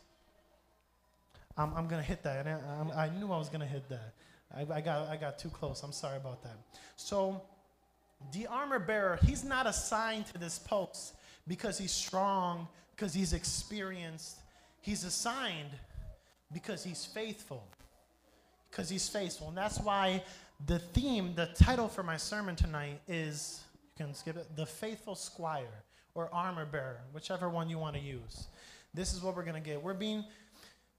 I'm, 1.56 1.74
I'm 1.74 1.88
going 1.88 2.00
to 2.00 2.06
hit 2.06 2.22
that. 2.22 2.46
I, 2.46 3.04
I, 3.04 3.08
knew 3.08 3.32
I 3.32 3.38
was 3.38 3.48
going 3.48 3.60
to 3.60 3.66
hit 3.66 3.88
that. 3.88 4.14
I, 4.54 4.60
I, 4.76 4.80
got, 4.80 5.08
I 5.08 5.16
got 5.16 5.38
too 5.38 5.48
close. 5.48 5.82
I'm 5.82 5.92
sorry 5.92 6.18
about 6.18 6.42
that. 6.42 6.56
So, 6.96 7.42
the 8.32 8.46
armor 8.46 8.78
bearer, 8.78 9.18
he's 9.24 9.44
not 9.44 9.66
assigned 9.66 10.26
to 10.26 10.38
this 10.38 10.58
post 10.58 11.14
because 11.46 11.78
he's 11.78 11.92
strong, 11.92 12.66
because 12.94 13.12
he's 13.12 13.32
experienced. 13.32 14.38
He's 14.80 15.04
assigned 15.04 15.70
because 16.52 16.82
he's 16.84 17.04
faithful. 17.04 17.66
Because 18.70 18.88
he's 18.88 19.08
faithful. 19.08 19.48
And 19.48 19.56
that's 19.56 19.78
why 19.80 20.22
the 20.66 20.78
theme, 20.78 21.34
the 21.34 21.46
title 21.46 21.88
for 21.88 22.02
my 22.02 22.16
sermon 22.16 22.56
tonight 22.56 23.00
is 23.06 23.62
can 23.96 24.14
skip 24.14 24.36
it 24.36 24.56
the 24.56 24.66
faithful 24.66 25.14
squire 25.14 25.84
or 26.14 26.28
armor 26.32 26.64
bearer, 26.64 27.00
whichever 27.12 27.48
one 27.48 27.68
you 27.68 27.78
want 27.78 27.94
to 27.94 28.02
use. 28.02 28.48
This 28.94 29.12
is 29.12 29.22
what 29.22 29.36
we're 29.36 29.44
going 29.44 29.62
to 29.62 29.68
get. 29.68 29.82
We're 29.82 29.94
being, 29.94 30.24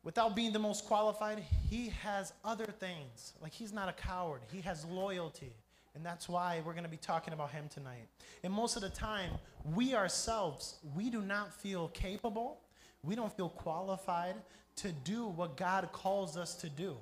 without 0.04 0.36
being 0.36 0.54
the 0.54 0.60
most 0.60 0.86
qualified, 0.86 1.44
he 1.70 1.90
has 2.04 2.34
other 2.46 2.66
things. 2.66 3.34
Like 3.42 3.52
he's 3.52 3.74
not 3.74 3.90
a 3.90 3.94
coward, 3.94 4.42
he 4.52 4.62
has 4.62 4.86
loyalty. 4.86 5.54
And 5.96 6.06
that's 6.06 6.30
why 6.30 6.62
we're 6.64 6.74
going 6.74 6.84
to 6.84 6.90
be 6.90 6.98
talking 6.98 7.34
about 7.34 7.50
him 7.50 7.68
tonight. 7.74 8.08
And 8.44 8.54
most 8.54 8.76
of 8.76 8.84
the 8.84 8.90
time, 8.90 9.32
we 9.74 9.96
ourselves, 9.96 10.78
we 10.96 11.10
do 11.10 11.22
not 11.22 11.52
feel 11.52 11.88
capable, 11.88 12.60
we 13.02 13.16
don't 13.16 13.36
feel 13.36 13.50
qualified 13.50 14.36
to 14.76 14.92
do 14.92 15.26
what 15.26 15.58
God 15.58 15.90
calls 15.92 16.38
us 16.38 16.54
to 16.58 16.70
do. 16.70 16.96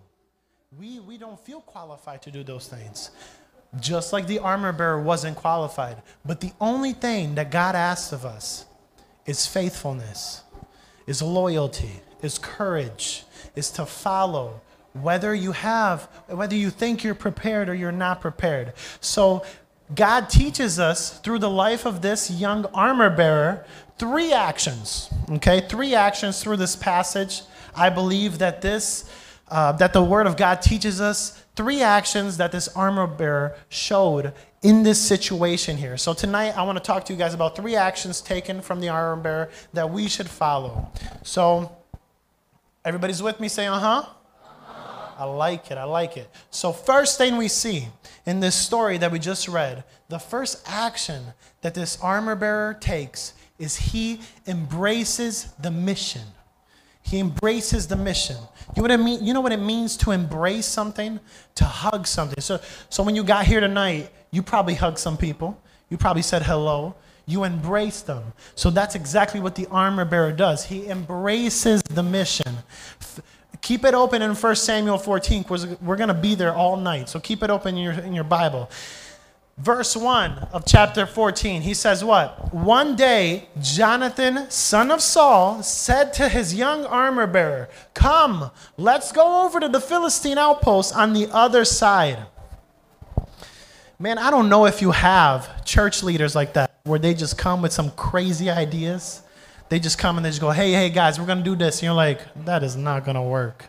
We, 0.80 1.02
we 1.02 1.18
don't 1.18 1.40
feel 1.40 1.60
qualified 1.60 2.22
to 2.22 2.32
do 2.32 2.42
those 2.42 2.70
things. 2.70 3.12
Just 3.80 4.14
like 4.14 4.28
the 4.28 4.40
armor 4.40 4.72
bearer 4.72 5.02
wasn't 5.02 5.36
qualified. 5.36 6.02
But 6.26 6.40
the 6.42 6.52
only 6.62 6.94
thing 6.94 7.36
that 7.36 7.52
God 7.52 7.76
asks 7.76 8.12
of 8.12 8.26
us 8.26 8.66
is 9.26 9.46
faithfulness, 9.48 10.44
is 11.08 11.22
loyalty, 11.22 12.02
is 12.22 12.38
courage, 12.38 13.24
is 13.56 13.72
to 13.72 13.86
follow, 13.86 14.62
whether 14.94 15.34
you 15.36 15.52
have, 15.52 16.04
whether 16.28 16.56
you 16.56 16.70
think 16.70 17.04
you're 17.04 17.16
prepared 17.16 17.70
or 17.70 17.74
you're 17.74 17.92
not 17.92 18.22
prepared. 18.22 18.74
So 19.02 19.44
God 19.94 20.30
teaches 20.30 20.80
us 20.80 21.20
through 21.20 21.40
the 21.40 21.50
life 21.50 21.86
of 21.86 22.02
this 22.02 22.32
young 22.32 22.66
armor 22.68 23.10
bearer 23.10 23.66
three 23.98 24.34
actions. 24.34 25.10
Okay, 25.30 25.62
three 25.68 25.94
actions 25.94 26.42
through 26.42 26.58
this 26.58 26.76
passage. 26.76 27.42
I 27.76 27.90
believe 27.90 28.40
that 28.40 28.62
this, 28.62 29.10
uh, 29.48 29.72
that 29.74 29.94
the 29.94 30.04
Word 30.04 30.28
of 30.28 30.38
God 30.38 30.62
teaches 30.62 31.00
us 31.00 31.44
three 31.56 31.82
actions 31.82 32.38
that 32.38 32.52
this 32.52 32.68
armor 32.70 33.08
bearer 33.08 33.56
showed 33.70 34.34
in 34.62 34.84
this 34.84 35.00
situation 35.00 35.78
here. 35.78 35.98
So 35.98 36.14
tonight 36.14 36.58
I 36.58 36.64
want 36.64 36.78
to 36.78 36.84
talk 36.84 37.06
to 37.06 37.14
you 37.14 37.20
guys 37.20 37.34
about 37.34 37.56
three 37.56 37.76
actions 37.76 38.22
taken 38.22 38.62
from 38.62 38.80
the 38.80 38.90
armor 38.90 39.22
bearer 39.22 39.50
that 39.74 39.90
we 39.90 40.08
should 40.08 40.30
follow. 40.30 40.92
So 41.24 41.76
everybody's 42.84 43.22
with 43.22 43.40
me? 43.40 43.48
Say 43.48 43.68
uh 43.68 43.78
huh. 43.78 44.06
I 45.18 45.24
like 45.24 45.72
it. 45.72 45.78
I 45.78 45.86
like 45.86 46.18
it. 46.18 46.30
So, 46.50 46.74
first 46.74 47.18
thing 47.18 47.38
we 47.38 47.48
see 47.48 47.88
in 48.26 48.42
this 48.42 48.56
story 48.56 48.98
that 48.98 49.12
we 49.12 49.20
just 49.20 49.48
read, 49.48 49.86
the 50.10 50.20
first 50.20 50.62
action 50.66 51.24
that 51.62 51.74
this 51.74 51.98
armor 52.02 52.36
bearer 52.36 52.74
takes 52.74 53.34
is 53.58 53.78
he 53.78 54.20
embraces 54.46 55.54
the 55.60 55.72
mission. 55.72 56.24
He 57.02 57.20
embraces 57.20 57.88
the 57.88 57.96
mission. 57.96 58.38
You 58.76 58.82
know 58.82 58.82
what 58.84 58.92
mean? 59.00 59.26
You 59.26 59.34
know 59.34 59.42
what 59.42 59.52
it 59.52 59.60
means 59.60 59.96
to 59.98 60.12
embrace 60.12 60.66
something, 60.66 61.20
to 61.56 61.66
hug 61.66 62.08
something. 62.08 62.42
So, 62.42 62.60
so 62.90 63.04
when 63.04 63.16
you 63.16 63.24
got 63.24 63.46
here 63.46 63.60
tonight, 63.60 64.10
you 64.32 64.42
probably 64.42 64.74
hugged 64.74 64.98
some 64.98 65.18
people. 65.18 65.62
You 65.90 65.98
probably 65.98 66.24
said 66.24 66.42
hello. 66.42 66.96
You 67.28 67.44
embrace 67.44 68.02
them. 68.02 68.34
So 68.56 68.70
that's 68.70 68.96
exactly 68.96 69.40
what 69.40 69.56
the 69.56 69.68
armor 69.68 70.06
bearer 70.06 70.32
does. 70.32 70.66
He 70.66 70.88
embraces 70.88 71.82
the 71.84 72.04
mission. 72.04 72.58
F- 73.02 73.22
keep 73.62 73.84
it 73.86 73.94
open 73.94 74.22
in 74.22 74.36
1 74.36 74.56
Samuel 74.56 74.98
14 74.98 75.42
because 75.42 75.66
we're 75.80 75.96
going 75.96 76.10
to 76.10 76.14
be 76.14 76.36
there 76.36 76.54
all 76.54 76.78
night. 76.78 77.10
So 77.10 77.20
keep 77.20 77.42
it 77.44 77.50
open 77.50 77.78
in 77.78 77.84
your, 77.84 77.94
in 77.94 78.14
your 78.14 78.24
Bible 78.24 78.70
verse 79.58 79.96
1 79.96 80.32
of 80.52 80.66
chapter 80.66 81.06
14, 81.06 81.62
he 81.62 81.74
says, 81.74 82.04
What? 82.04 82.54
One 82.54 82.96
day, 82.96 83.48
Jonathan, 83.62 84.50
son 84.50 84.92
of 84.92 85.02
Saul, 85.02 85.64
said 85.64 86.14
to 86.14 86.30
his 86.30 86.54
young 86.54 86.86
armor 86.86 87.28
bearer, 87.28 87.70
Come, 87.94 88.52
let's 88.78 89.12
go 89.12 89.46
over 89.46 89.60
to 89.60 89.70
the 89.70 89.82
Philistine 89.82 90.38
outpost 90.38 90.96
on 90.96 91.14
the 91.14 91.28
other 91.32 91.66
side. 91.66 92.26
Man, 93.98 94.18
I 94.18 94.30
don't 94.30 94.50
know 94.50 94.66
if 94.66 94.82
you 94.82 94.92
have 94.92 95.64
church 95.64 96.04
leaders 96.04 96.36
like 96.36 96.54
that 96.54 96.80
where 96.84 97.00
they 97.00 97.14
just 97.14 97.38
come 97.38 97.62
with 97.62 97.72
some 97.72 97.92
crazy 97.92 98.50
ideas. 98.50 99.22
They 99.70 99.80
just 99.80 99.98
come 99.98 100.18
and 100.18 100.26
they 100.26 100.30
just 100.30 100.42
go, 100.42 100.52
Hey, 100.52 100.74
hey, 100.74 100.90
guys, 100.90 101.20
we're 101.20 101.26
going 101.26 101.40
to 101.40 101.44
do 101.44 101.56
this. 101.56 101.78
And 101.78 101.84
you're 101.84 101.94
like, 101.94 102.20
That 102.46 102.62
is 102.62 102.76
not 102.76 103.06
going 103.06 103.16
to 103.16 103.22
work. 103.22 103.66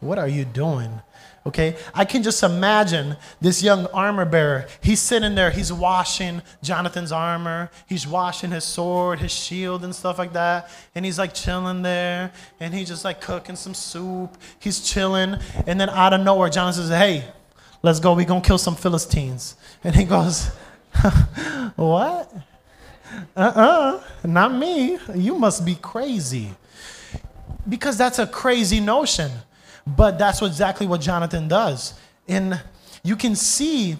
What 0.00 0.18
are 0.18 0.28
you 0.28 0.44
doing? 0.44 1.00
Okay, 1.44 1.76
I 1.92 2.04
can 2.04 2.22
just 2.22 2.44
imagine 2.44 3.16
this 3.40 3.64
young 3.64 3.86
armor 3.86 4.24
bearer. 4.24 4.66
He's 4.80 5.00
sitting 5.00 5.34
there, 5.34 5.50
he's 5.50 5.72
washing 5.72 6.40
Jonathan's 6.62 7.10
armor, 7.10 7.68
he's 7.88 8.06
washing 8.06 8.52
his 8.52 8.62
sword, 8.62 9.18
his 9.18 9.32
shield, 9.32 9.82
and 9.82 9.92
stuff 9.92 10.18
like 10.18 10.32
that. 10.34 10.70
And 10.94 11.04
he's 11.04 11.18
like 11.18 11.34
chilling 11.34 11.82
there, 11.82 12.32
and 12.60 12.72
he's 12.72 12.86
just 12.86 13.04
like 13.04 13.20
cooking 13.20 13.56
some 13.56 13.74
soup. 13.74 14.38
He's 14.60 14.80
chilling, 14.80 15.36
and 15.66 15.80
then 15.80 15.90
out 15.90 16.12
of 16.12 16.20
nowhere, 16.20 16.48
Jonathan 16.48 16.82
says, 16.84 16.90
Hey, 16.90 17.24
let's 17.82 17.98
go, 17.98 18.14
we're 18.14 18.24
gonna 18.24 18.40
kill 18.40 18.58
some 18.58 18.76
Philistines. 18.76 19.56
And 19.82 19.96
he 19.96 20.04
goes, 20.04 20.46
What? 21.74 22.32
Uh 23.36 23.40
uh 23.40 24.02
not 24.24 24.54
me. 24.54 24.96
You 25.12 25.36
must 25.38 25.64
be 25.66 25.74
crazy. 25.74 26.54
Because 27.68 27.98
that's 27.98 28.20
a 28.20 28.28
crazy 28.28 28.78
notion. 28.78 29.30
But 29.86 30.18
that's 30.18 30.40
what, 30.40 30.48
exactly 30.48 30.86
what 30.86 31.00
Jonathan 31.00 31.48
does. 31.48 31.94
And 32.28 32.60
you 33.02 33.16
can 33.16 33.34
see 33.34 33.96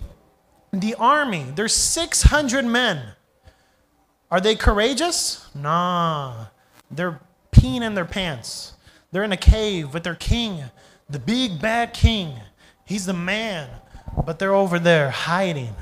the 0.73 0.95
army, 0.95 1.47
there's 1.55 1.75
600 1.75 2.65
men. 2.65 3.03
Are 4.31 4.41
they 4.41 4.55
courageous? 4.55 5.47
Nah. 5.55 6.47
They're 6.91 7.21
peeing 7.53 7.83
in 7.83 7.95
their 7.95 8.05
pants. 8.05 8.75
They're 9.11 9.25
in 9.25 9.33
a 9.33 9.37
cave 9.37 9.93
with 9.93 10.05
their 10.05 10.15
king, 10.15 10.65
the 11.11 11.19
big 11.19 11.61
bad 11.61 11.93
king. 11.93 12.35
He's 12.87 13.05
the 13.05 13.13
man. 13.13 13.69
But 14.25 14.39
they're 14.39 14.55
over 14.55 14.79
there 14.79 15.11
hiding. 15.11 15.75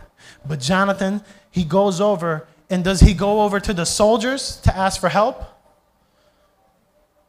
But 0.46 0.60
Jonathan, 0.60 1.22
he 1.50 1.64
goes 1.64 2.00
over, 2.00 2.48
and 2.68 2.82
does 2.82 3.00
he 3.00 3.14
go 3.14 3.42
over 3.42 3.60
to 3.60 3.72
the 3.72 3.86
soldiers 3.86 4.56
to 4.62 4.76
ask 4.76 5.00
for 5.00 5.08
help? 5.08 5.44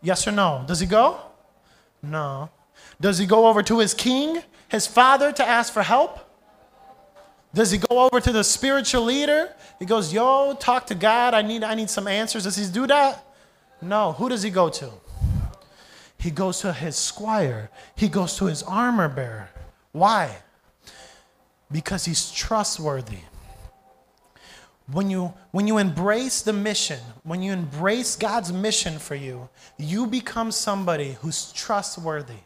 Yes 0.02 0.28
or 0.28 0.32
no? 0.32 0.64
Does 0.68 0.80
he 0.80 0.88
go? 0.88 1.20
No. 2.02 2.50
Does 3.02 3.18
he 3.18 3.26
go 3.26 3.48
over 3.48 3.64
to 3.64 3.80
his 3.80 3.96
king, 3.96 4.44
his 4.70 4.86
father, 4.86 5.32
to 5.32 5.46
ask 5.46 5.74
for 5.74 5.82
help? 5.82 6.20
Does 7.54 7.72
he 7.72 7.80
go 7.80 8.00
over 8.00 8.22
to 8.22 8.32
the 8.32 8.44
spiritual 8.44 9.02
leader? 9.02 9.54
He 9.80 9.86
goes, 9.86 10.14
Yo, 10.14 10.54
talk 10.54 10.86
to 10.88 10.96
God. 10.96 11.34
I 11.34 11.42
need, 11.42 11.64
I 11.64 11.74
need 11.74 11.90
some 11.90 12.08
answers. 12.08 12.44
Does 12.44 12.56
he 12.56 12.72
do 12.72 12.88
that? 12.88 13.26
No. 13.82 14.14
Who 14.14 14.30
does 14.30 14.44
he 14.44 14.52
go 14.52 14.70
to? 14.70 14.92
He 16.18 16.30
goes 16.30 16.62
to 16.62 16.72
his 16.72 16.96
squire, 16.96 17.72
he 17.96 18.08
goes 18.08 18.38
to 18.38 18.46
his 18.46 18.62
armor 18.62 19.10
bearer. 19.10 19.50
Why? 19.92 20.38
Because 21.72 22.06
he's 22.06 22.32
trustworthy. 22.32 23.18
When 24.92 25.10
you, 25.10 25.34
when 25.52 25.68
you 25.68 25.78
embrace 25.78 26.42
the 26.42 26.54
mission, 26.54 27.00
when 27.24 27.42
you 27.42 27.54
embrace 27.54 28.16
God's 28.16 28.54
mission 28.54 29.00
for 29.00 29.16
you, 29.16 29.50
you 29.78 30.06
become 30.06 30.52
somebody 30.52 31.14
who's 31.22 31.52
trustworthy 31.54 32.40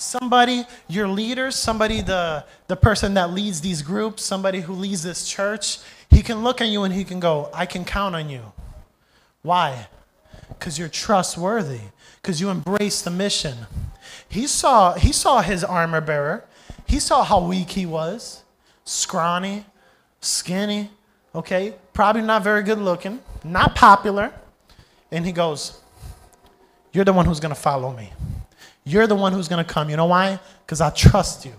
somebody, 0.00 0.64
your 0.88 1.06
leader, 1.06 1.50
somebody, 1.50 2.00
the, 2.00 2.44
the 2.68 2.76
person 2.76 3.14
that 3.14 3.30
leads 3.32 3.60
these 3.60 3.82
groups, 3.82 4.22
somebody 4.24 4.60
who 4.60 4.72
leads 4.72 5.02
this 5.02 5.28
church, 5.28 5.78
he 6.08 6.22
can 6.22 6.42
look 6.42 6.60
at 6.60 6.68
you 6.68 6.84
and 6.84 6.94
he 6.94 7.04
can 7.04 7.20
go, 7.20 7.50
I 7.52 7.66
can 7.66 7.84
count 7.84 8.14
on 8.14 8.28
you. 8.28 8.52
Why? 9.42 9.88
Because 10.48 10.78
you're 10.78 10.88
trustworthy, 10.88 11.80
because 12.20 12.40
you 12.40 12.50
embrace 12.50 13.02
the 13.02 13.10
mission. 13.10 13.56
He 14.28 14.46
saw, 14.46 14.94
he 14.94 15.12
saw 15.12 15.42
his 15.42 15.62
armor 15.62 16.00
bearer, 16.00 16.44
he 16.86 16.98
saw 16.98 17.22
how 17.22 17.46
weak 17.46 17.70
he 17.70 17.86
was 17.86 18.42
scrawny, 18.84 19.64
skinny, 20.20 20.90
okay, 21.34 21.74
probably 21.92 22.22
not 22.22 22.42
very 22.42 22.62
good 22.62 22.78
looking, 22.78 23.20
not 23.44 23.74
popular. 23.74 24.32
And 25.12 25.24
he 25.24 25.32
goes, 25.32 25.80
You're 26.92 27.04
the 27.04 27.12
one 27.12 27.26
who's 27.26 27.40
going 27.40 27.54
to 27.54 27.60
follow 27.60 27.92
me. 27.92 28.12
You're 28.90 29.06
the 29.06 29.14
one 29.14 29.32
who's 29.32 29.46
going 29.46 29.64
to 29.64 29.72
come. 29.72 29.88
You 29.88 29.96
know 29.96 30.06
why? 30.06 30.40
Because 30.66 30.80
I 30.80 30.90
trust 30.90 31.44
you. 31.44 31.54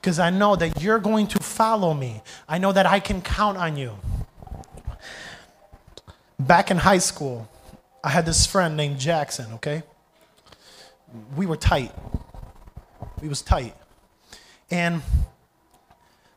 Because 0.00 0.20
I 0.20 0.30
know 0.30 0.54
that 0.54 0.80
you're 0.80 1.00
going 1.00 1.26
to 1.28 1.42
follow 1.42 1.92
me. 1.92 2.22
I 2.48 2.58
know 2.58 2.70
that 2.72 2.86
I 2.86 3.00
can 3.00 3.20
count 3.22 3.58
on 3.58 3.76
you. 3.76 3.96
Back 6.38 6.70
in 6.70 6.76
high 6.76 6.98
school, 6.98 7.50
I 8.04 8.10
had 8.10 8.24
this 8.24 8.46
friend 8.46 8.76
named 8.76 9.00
Jackson, 9.00 9.52
okay? 9.54 9.82
We 11.36 11.44
were 11.44 11.56
tight. 11.56 11.92
We 13.20 13.28
was 13.28 13.42
tight. 13.42 13.74
And 14.70 15.02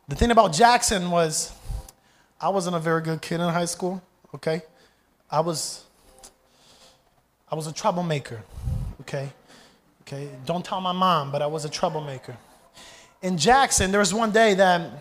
the 0.08 0.16
thing 0.16 0.32
about 0.32 0.52
Jackson 0.52 1.12
was 1.12 1.54
I 2.42 2.50
wasn't 2.50 2.76
a 2.76 2.80
very 2.80 3.02
good 3.02 3.22
kid 3.22 3.36
in 3.36 3.48
high 3.50 3.66
school, 3.66 4.02
okay? 4.34 4.64
I 5.30 5.42
was 5.42 5.86
I 7.50 7.56
was 7.56 7.68
a 7.68 7.72
troublemaker, 7.72 8.42
okay? 9.02 9.32
Okay, 10.06 10.30
don't 10.46 10.64
tell 10.64 10.82
my 10.82 10.92
mom, 10.92 11.32
but 11.32 11.42
I 11.42 11.48
was 11.48 11.66
a 11.66 11.70
troublemaker. 11.70 12.36
In 13.22 13.38
Jackson, 13.38 13.90
there 13.90 14.02
was 14.02 14.14
one 14.14 14.32
day 14.32 14.54
that 14.54 14.92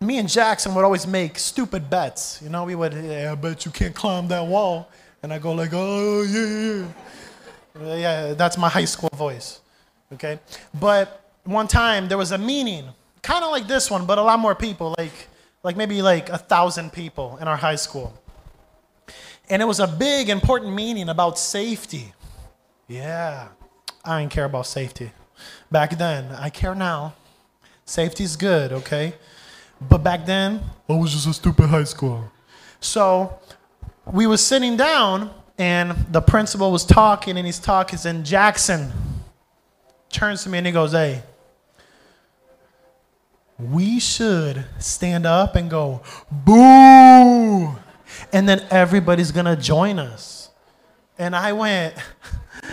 me 0.00 0.18
and 0.18 0.28
Jackson 0.28 0.74
would 0.74 0.84
always 0.84 1.06
make 1.06 1.38
stupid 1.38 1.88
bets. 1.88 2.40
You 2.42 2.50
know, 2.50 2.64
we 2.64 2.74
would, 2.74 2.92
yeah, 2.92 3.30
I 3.30 3.34
bet 3.36 3.64
you 3.64 3.70
can't 3.70 3.94
climb 3.94 4.28
that 4.28 4.44
wall. 4.46 4.90
And 5.22 5.32
I 5.32 5.38
go 5.38 5.52
like, 5.52 5.70
oh, 5.72 6.22
yeah, 6.22 6.86
yeah. 7.78 7.96
Yeah, 7.96 8.34
that's 8.34 8.58
my 8.58 8.68
high 8.68 8.84
school 8.84 9.10
voice. 9.14 9.60
Okay? 10.12 10.38
But 10.78 11.30
one 11.44 11.66
time 11.68 12.08
there 12.08 12.18
was 12.18 12.32
a 12.32 12.38
meeting, 12.38 12.88
kind 13.22 13.44
of 13.44 13.50
like 13.50 13.66
this 13.66 13.90
one, 13.90 14.04
but 14.04 14.18
a 14.18 14.22
lot 14.22 14.38
more 14.38 14.54
people, 14.54 14.94
like, 14.98 15.28
like 15.62 15.76
maybe 15.76 16.02
like 16.02 16.28
a 16.28 16.38
thousand 16.38 16.92
people 16.92 17.38
in 17.40 17.48
our 17.48 17.56
high 17.56 17.76
school. 17.76 18.12
And 19.48 19.62
it 19.62 19.64
was 19.64 19.80
a 19.80 19.86
big, 19.86 20.28
important 20.28 20.74
meeting 20.74 21.08
about 21.08 21.38
safety. 21.38 22.12
Yeah. 22.88 23.48
I 24.04 24.20
didn't 24.20 24.32
care 24.32 24.44
about 24.44 24.66
safety. 24.66 25.12
Back 25.70 25.98
then, 25.98 26.30
I 26.32 26.50
care 26.50 26.74
now. 26.74 27.14
Safety's 27.84 28.36
good, 28.36 28.72
okay? 28.72 29.14
But 29.80 29.98
back 29.98 30.26
then, 30.26 30.62
I 30.88 30.94
was 30.94 31.12
just 31.12 31.26
a 31.26 31.32
stupid 31.32 31.66
high 31.66 31.84
school. 31.84 32.30
So 32.80 33.38
we 34.06 34.26
were 34.26 34.36
sitting 34.36 34.76
down, 34.76 35.30
and 35.58 35.92
the 36.10 36.20
principal 36.20 36.70
was 36.70 36.84
talking, 36.84 37.36
and 37.36 37.46
he's 37.46 37.58
talking, 37.58 37.98
and 38.04 38.24
Jackson 38.24 38.92
turns 40.14 40.44
to 40.44 40.48
me 40.48 40.58
and 40.58 40.66
he 40.66 40.72
goes, 40.72 40.92
Hey, 40.92 41.22
we 43.58 44.00
should 44.00 44.64
stand 44.78 45.26
up 45.26 45.56
and 45.56 45.70
go, 45.70 46.02
boo! 46.30 47.76
And 48.32 48.48
then 48.48 48.64
everybody's 48.70 49.32
gonna 49.32 49.56
join 49.56 49.98
us. 49.98 50.50
And 51.18 51.36
I 51.36 51.52
went, 51.52 51.94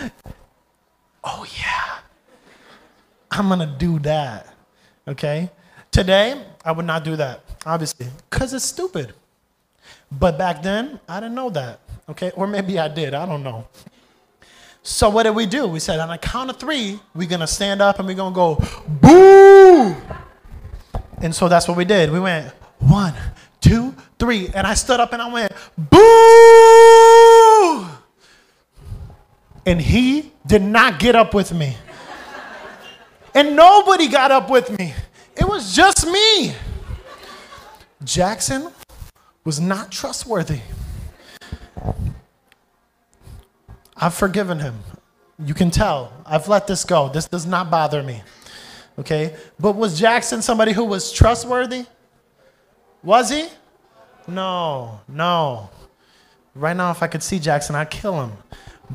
oh 1.24 1.46
yeah, 1.58 1.98
I'm 3.30 3.48
gonna 3.48 3.74
do 3.78 3.98
that. 4.00 4.54
Okay? 5.06 5.50
Today, 5.90 6.42
I 6.64 6.72
would 6.72 6.86
not 6.86 7.04
do 7.04 7.16
that, 7.16 7.44
obviously, 7.66 8.06
because 8.30 8.52
it's 8.54 8.64
stupid. 8.64 9.14
But 10.10 10.38
back 10.38 10.62
then, 10.62 11.00
I 11.08 11.20
didn't 11.20 11.34
know 11.34 11.50
that. 11.50 11.80
Okay? 12.08 12.30
Or 12.34 12.46
maybe 12.46 12.78
I 12.78 12.88
did, 12.88 13.14
I 13.14 13.26
don't 13.26 13.42
know. 13.42 13.66
So 14.82 15.08
what 15.10 15.22
did 15.24 15.34
we 15.34 15.46
do? 15.46 15.66
We 15.66 15.78
said 15.78 16.00
on 16.00 16.10
a 16.10 16.18
count 16.18 16.50
of 16.50 16.56
three, 16.56 16.98
we're 17.14 17.28
gonna 17.28 17.46
stand 17.46 17.80
up 17.80 17.98
and 17.98 18.08
we're 18.08 18.14
gonna 18.14 18.34
go, 18.34 18.62
boo! 19.00 19.94
And 21.18 21.34
so 21.34 21.48
that's 21.48 21.68
what 21.68 21.76
we 21.76 21.84
did. 21.84 22.10
We 22.10 22.18
went 22.18 22.52
one, 22.80 23.14
two, 23.60 23.94
three, 24.18 24.48
and 24.54 24.66
I 24.66 24.74
stood 24.74 24.98
up 24.98 25.12
and 25.12 25.22
I 25.22 25.32
went, 25.32 25.52
boo! 25.76 26.41
And 29.64 29.80
he 29.80 30.32
did 30.46 30.62
not 30.62 30.98
get 30.98 31.14
up 31.14 31.34
with 31.34 31.52
me. 31.52 31.76
And 33.34 33.56
nobody 33.56 34.08
got 34.08 34.30
up 34.30 34.50
with 34.50 34.76
me. 34.78 34.94
It 35.36 35.48
was 35.48 35.74
just 35.74 36.06
me. 36.06 36.54
Jackson 38.04 38.70
was 39.44 39.60
not 39.60 39.90
trustworthy. 39.90 40.60
I've 43.96 44.14
forgiven 44.14 44.58
him. 44.58 44.80
You 45.44 45.54
can 45.54 45.70
tell. 45.70 46.12
I've 46.26 46.48
let 46.48 46.66
this 46.66 46.84
go. 46.84 47.08
This 47.08 47.26
does 47.26 47.46
not 47.46 47.70
bother 47.70 48.02
me. 48.02 48.22
Okay? 48.98 49.34
But 49.58 49.76
was 49.76 49.98
Jackson 49.98 50.42
somebody 50.42 50.72
who 50.72 50.84
was 50.84 51.12
trustworthy? 51.12 51.86
Was 53.02 53.30
he? 53.30 53.48
No, 54.26 55.00
no. 55.08 55.70
Right 56.54 56.76
now, 56.76 56.90
if 56.90 57.02
I 57.02 57.06
could 57.06 57.22
see 57.22 57.38
Jackson, 57.38 57.74
I'd 57.74 57.90
kill 57.90 58.20
him. 58.22 58.32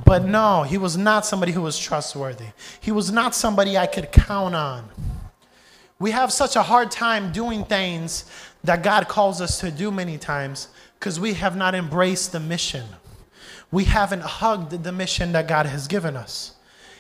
But 0.06 0.26
no, 0.26 0.64
he 0.64 0.78
was 0.78 0.98
not 0.98 1.26
somebody 1.26 1.52
who 1.52 1.62
was 1.62 1.80
trustworthy. 1.80 2.48
He 2.80 2.92
was 2.92 3.12
not 3.12 3.34
somebody 3.34 3.78
I 3.78 3.88
could 3.88 4.12
count 4.12 4.56
on. 4.56 4.90
We 6.00 6.12
have 6.12 6.32
such 6.32 6.56
a 6.56 6.62
hard 6.62 6.92
time 6.92 7.32
doing 7.32 7.66
things 7.66 8.26
that 8.64 8.84
God 8.84 9.08
calls 9.08 9.42
us 9.42 9.60
to 9.62 9.72
do 9.72 9.90
many 9.92 10.18
times 10.18 10.68
because 11.00 11.20
we 11.20 11.34
have 11.34 11.56
not 11.56 11.74
embraced 11.74 12.32
the 12.32 12.40
mission. 12.40 12.86
We 13.72 13.86
haven't 13.86 14.22
hugged 14.22 14.84
the 14.84 14.92
mission 14.92 15.32
that 15.32 15.48
God 15.48 15.66
has 15.66 15.88
given 15.88 16.16
us. 16.16 16.54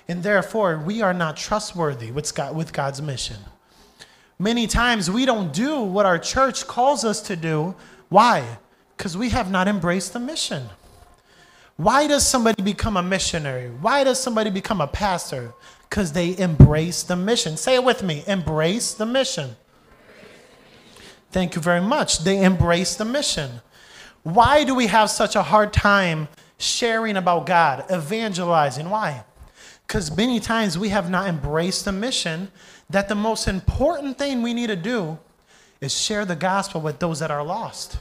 And 0.07 0.23
therefore, 0.23 0.77
we 0.77 1.01
are 1.01 1.13
not 1.13 1.37
trustworthy 1.37 2.11
with, 2.11 2.33
God, 2.33 2.55
with 2.55 2.73
God's 2.73 3.01
mission. 3.01 3.37
Many 4.39 4.67
times 4.67 5.11
we 5.11 5.25
don't 5.25 5.51
do 5.51 5.81
what 5.81 6.05
our 6.05 6.17
church 6.17 6.65
calls 6.65 7.03
us 7.03 7.21
to 7.23 7.35
do. 7.35 7.75
Why? 8.09 8.57
Because 8.95 9.17
we 9.17 9.29
have 9.29 9.51
not 9.51 9.67
embraced 9.67 10.13
the 10.13 10.19
mission. 10.19 10.69
Why 11.77 12.07
does 12.07 12.27
somebody 12.27 12.63
become 12.63 12.97
a 12.97 13.03
missionary? 13.03 13.69
Why 13.69 14.03
does 14.03 14.19
somebody 14.19 14.49
become 14.49 14.81
a 14.81 14.87
pastor? 14.87 15.53
Because 15.87 16.11
they 16.11 16.37
embrace 16.37 17.03
the 17.03 17.15
mission. 17.15 17.55
Say 17.55 17.75
it 17.75 17.83
with 17.83 18.01
me 18.03 18.23
embrace 18.27 18.93
the 18.93 19.05
mission. 19.05 19.55
Thank 21.31 21.55
you 21.55 21.61
very 21.61 21.81
much. 21.81 22.19
They 22.19 22.43
embrace 22.43 22.95
the 22.95 23.05
mission. 23.05 23.61
Why 24.23 24.63
do 24.63 24.73
we 24.73 24.87
have 24.87 25.11
such 25.11 25.35
a 25.35 25.43
hard 25.43 25.71
time 25.71 26.27
sharing 26.57 27.15
about 27.15 27.45
God, 27.45 27.85
evangelizing? 27.91 28.89
Why? 28.89 29.23
Because 29.85 30.15
many 30.17 30.39
times 30.39 30.77
we 30.77 30.89
have 30.89 31.09
not 31.09 31.27
embraced 31.27 31.85
the 31.85 31.91
mission 31.91 32.51
that 32.89 33.07
the 33.07 33.15
most 33.15 33.47
important 33.47 34.17
thing 34.17 34.41
we 34.41 34.53
need 34.53 34.67
to 34.67 34.75
do 34.75 35.19
is 35.79 35.97
share 35.97 36.25
the 36.25 36.35
gospel 36.35 36.81
with 36.81 36.99
those 36.99 37.19
that 37.19 37.29
are 37.29 37.43
lost. 37.43 37.99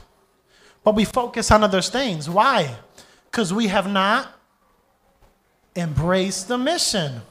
But 0.83 0.95
we 0.95 1.05
focus 1.05 1.51
on 1.51 1.63
other 1.63 1.81
things. 1.81 2.29
Why? 2.29 2.75
Because 3.37 3.53
we 3.53 3.67
have 3.67 3.87
not 3.87 4.33
embraced 5.75 6.47
the 6.47 6.57
mission. 6.57 7.21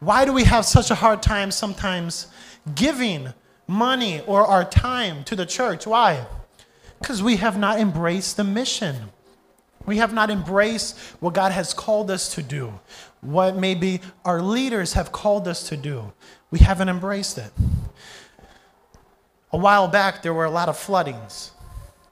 Why 0.00 0.26
do 0.26 0.34
we 0.34 0.44
have 0.44 0.66
such 0.66 0.90
a 0.90 0.94
hard 0.94 1.22
time 1.22 1.50
sometimes 1.50 2.26
giving 2.74 3.32
money 3.66 4.20
or 4.26 4.46
our 4.46 4.66
time 4.66 5.24
to 5.24 5.34
the 5.34 5.46
church? 5.46 5.86
Why? 5.86 6.26
Because 6.98 7.22
we 7.22 7.36
have 7.36 7.58
not 7.58 7.80
embraced 7.80 8.36
the 8.36 8.44
mission. 8.44 8.96
We 9.86 9.96
have 9.96 10.12
not 10.12 10.28
embraced 10.28 10.98
what 11.20 11.32
God 11.32 11.52
has 11.52 11.72
called 11.72 12.10
us 12.10 12.34
to 12.34 12.42
do, 12.42 12.78
what 13.22 13.56
maybe 13.56 14.02
our 14.26 14.42
leaders 14.42 14.92
have 14.92 15.10
called 15.10 15.48
us 15.48 15.66
to 15.70 15.76
do. 15.78 16.12
We 16.50 16.58
haven't 16.58 16.90
embraced 16.90 17.38
it. 17.38 17.50
A 19.52 19.56
while 19.56 19.88
back, 19.88 20.20
there 20.20 20.34
were 20.34 20.44
a 20.44 20.50
lot 20.50 20.68
of 20.68 20.76
floodings. 20.76 21.52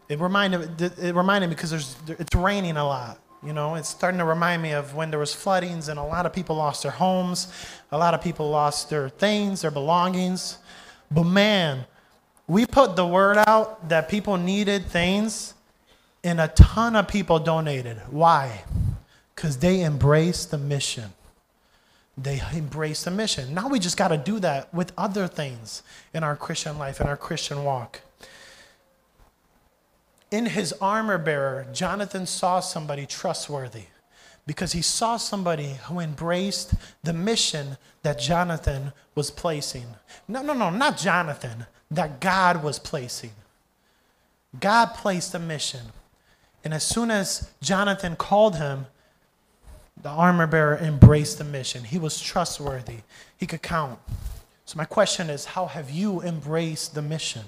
It 0.08 0.18
reminded, 0.18 0.80
it 0.80 1.14
reminded 1.14 1.48
me 1.48 1.56
because 1.56 1.72
there's, 1.72 1.94
it's 2.08 2.34
raining 2.34 2.78
a 2.78 2.86
lot. 2.86 3.18
You 3.44 3.52
know, 3.52 3.74
it's 3.74 3.90
starting 3.90 4.18
to 4.18 4.24
remind 4.24 4.62
me 4.62 4.72
of 4.72 4.94
when 4.94 5.10
there 5.10 5.18
was 5.18 5.34
floodings 5.34 5.88
and 5.88 5.98
a 5.98 6.02
lot 6.02 6.24
of 6.24 6.32
people 6.32 6.56
lost 6.56 6.82
their 6.82 6.92
homes, 6.92 7.48
a 7.92 7.98
lot 7.98 8.14
of 8.14 8.22
people 8.22 8.48
lost 8.48 8.88
their 8.88 9.10
things, 9.10 9.60
their 9.60 9.70
belongings. 9.70 10.58
But 11.10 11.24
man, 11.24 11.84
we 12.46 12.64
put 12.64 12.96
the 12.96 13.06
word 13.06 13.36
out 13.46 13.90
that 13.90 14.08
people 14.08 14.38
needed 14.38 14.86
things, 14.86 15.52
and 16.22 16.40
a 16.40 16.48
ton 16.48 16.96
of 16.96 17.06
people 17.06 17.38
donated. 17.38 17.98
Why? 18.10 18.64
Because 19.34 19.58
they 19.58 19.82
embraced 19.82 20.50
the 20.50 20.58
mission. 20.58 21.12
They 22.16 22.40
embraced 22.54 23.04
the 23.04 23.10
mission. 23.10 23.52
Now 23.52 23.68
we 23.68 23.78
just 23.78 23.98
got 23.98 24.08
to 24.08 24.16
do 24.16 24.40
that 24.40 24.72
with 24.72 24.92
other 24.96 25.26
things 25.26 25.82
in 26.14 26.24
our 26.24 26.36
Christian 26.36 26.78
life, 26.78 26.98
in 26.98 27.06
our 27.06 27.16
Christian 27.16 27.62
walk 27.64 28.00
in 30.34 30.46
his 30.46 30.72
armor 30.80 31.16
bearer, 31.16 31.64
Jonathan 31.72 32.26
saw 32.26 32.58
somebody 32.58 33.06
trustworthy 33.06 33.84
because 34.46 34.72
he 34.72 34.82
saw 34.82 35.16
somebody 35.16 35.76
who 35.84 36.00
embraced 36.00 36.74
the 37.04 37.12
mission 37.12 37.76
that 38.02 38.18
Jonathan 38.18 38.92
was 39.14 39.30
placing. 39.30 39.86
No, 40.26 40.42
no, 40.42 40.52
no, 40.52 40.70
not 40.70 40.98
Jonathan, 40.98 41.66
that 41.88 42.20
God 42.20 42.64
was 42.64 42.80
placing. 42.80 43.30
God 44.58 44.86
placed 44.94 45.34
a 45.34 45.38
mission. 45.38 45.86
And 46.64 46.74
as 46.74 46.82
soon 46.82 47.12
as 47.12 47.52
Jonathan 47.62 48.16
called 48.16 48.56
him, 48.56 48.86
the 50.02 50.08
armor 50.08 50.48
bearer 50.48 50.76
embraced 50.76 51.38
the 51.38 51.44
mission. 51.44 51.84
He 51.84 51.98
was 51.98 52.20
trustworthy, 52.20 52.98
he 53.36 53.46
could 53.46 53.62
count. 53.62 54.00
So, 54.64 54.78
my 54.78 54.84
question 54.84 55.30
is 55.30 55.44
how 55.44 55.66
have 55.66 55.90
you 55.90 56.22
embraced 56.22 56.94
the 56.94 57.02
mission? 57.02 57.44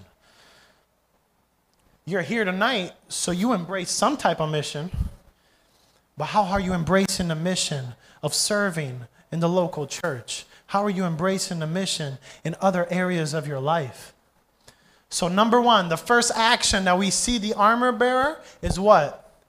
You're 2.09 2.23
here 2.23 2.45
tonight, 2.45 2.92
so 3.09 3.33
you 3.33 3.53
embrace 3.53 3.90
some 3.90 4.16
type 4.16 4.40
of 4.40 4.49
mission. 4.49 4.92
But 6.16 6.27
how 6.27 6.45
are 6.45 6.61
you 6.61 6.73
embracing 6.73 7.27
the 7.27 7.35
mission 7.35 7.95
of 8.23 8.33
serving 8.33 9.01
in 9.33 9.40
the 9.40 9.49
local 9.49 9.88
church? 9.88 10.47
How 10.69 10.85
are 10.85 10.90
you 10.90 11.03
embracing 11.03 11.59
the 11.59 11.66
mission 11.66 12.19
in 12.45 12.55
other 12.61 12.87
areas 12.92 13.35
of 13.35 13.49
your 13.49 13.59
life? 13.59 14.14
So, 15.09 15.27
number 15.27 15.61
one, 15.61 15.88
the 15.88 15.97
first 15.97 16.31
action 16.37 16.85
that 16.85 16.97
we 16.97 17.11
see 17.11 17.38
the 17.38 17.55
armor 17.55 17.90
bearer 17.90 18.40
is 18.62 18.79
what? 18.79 19.40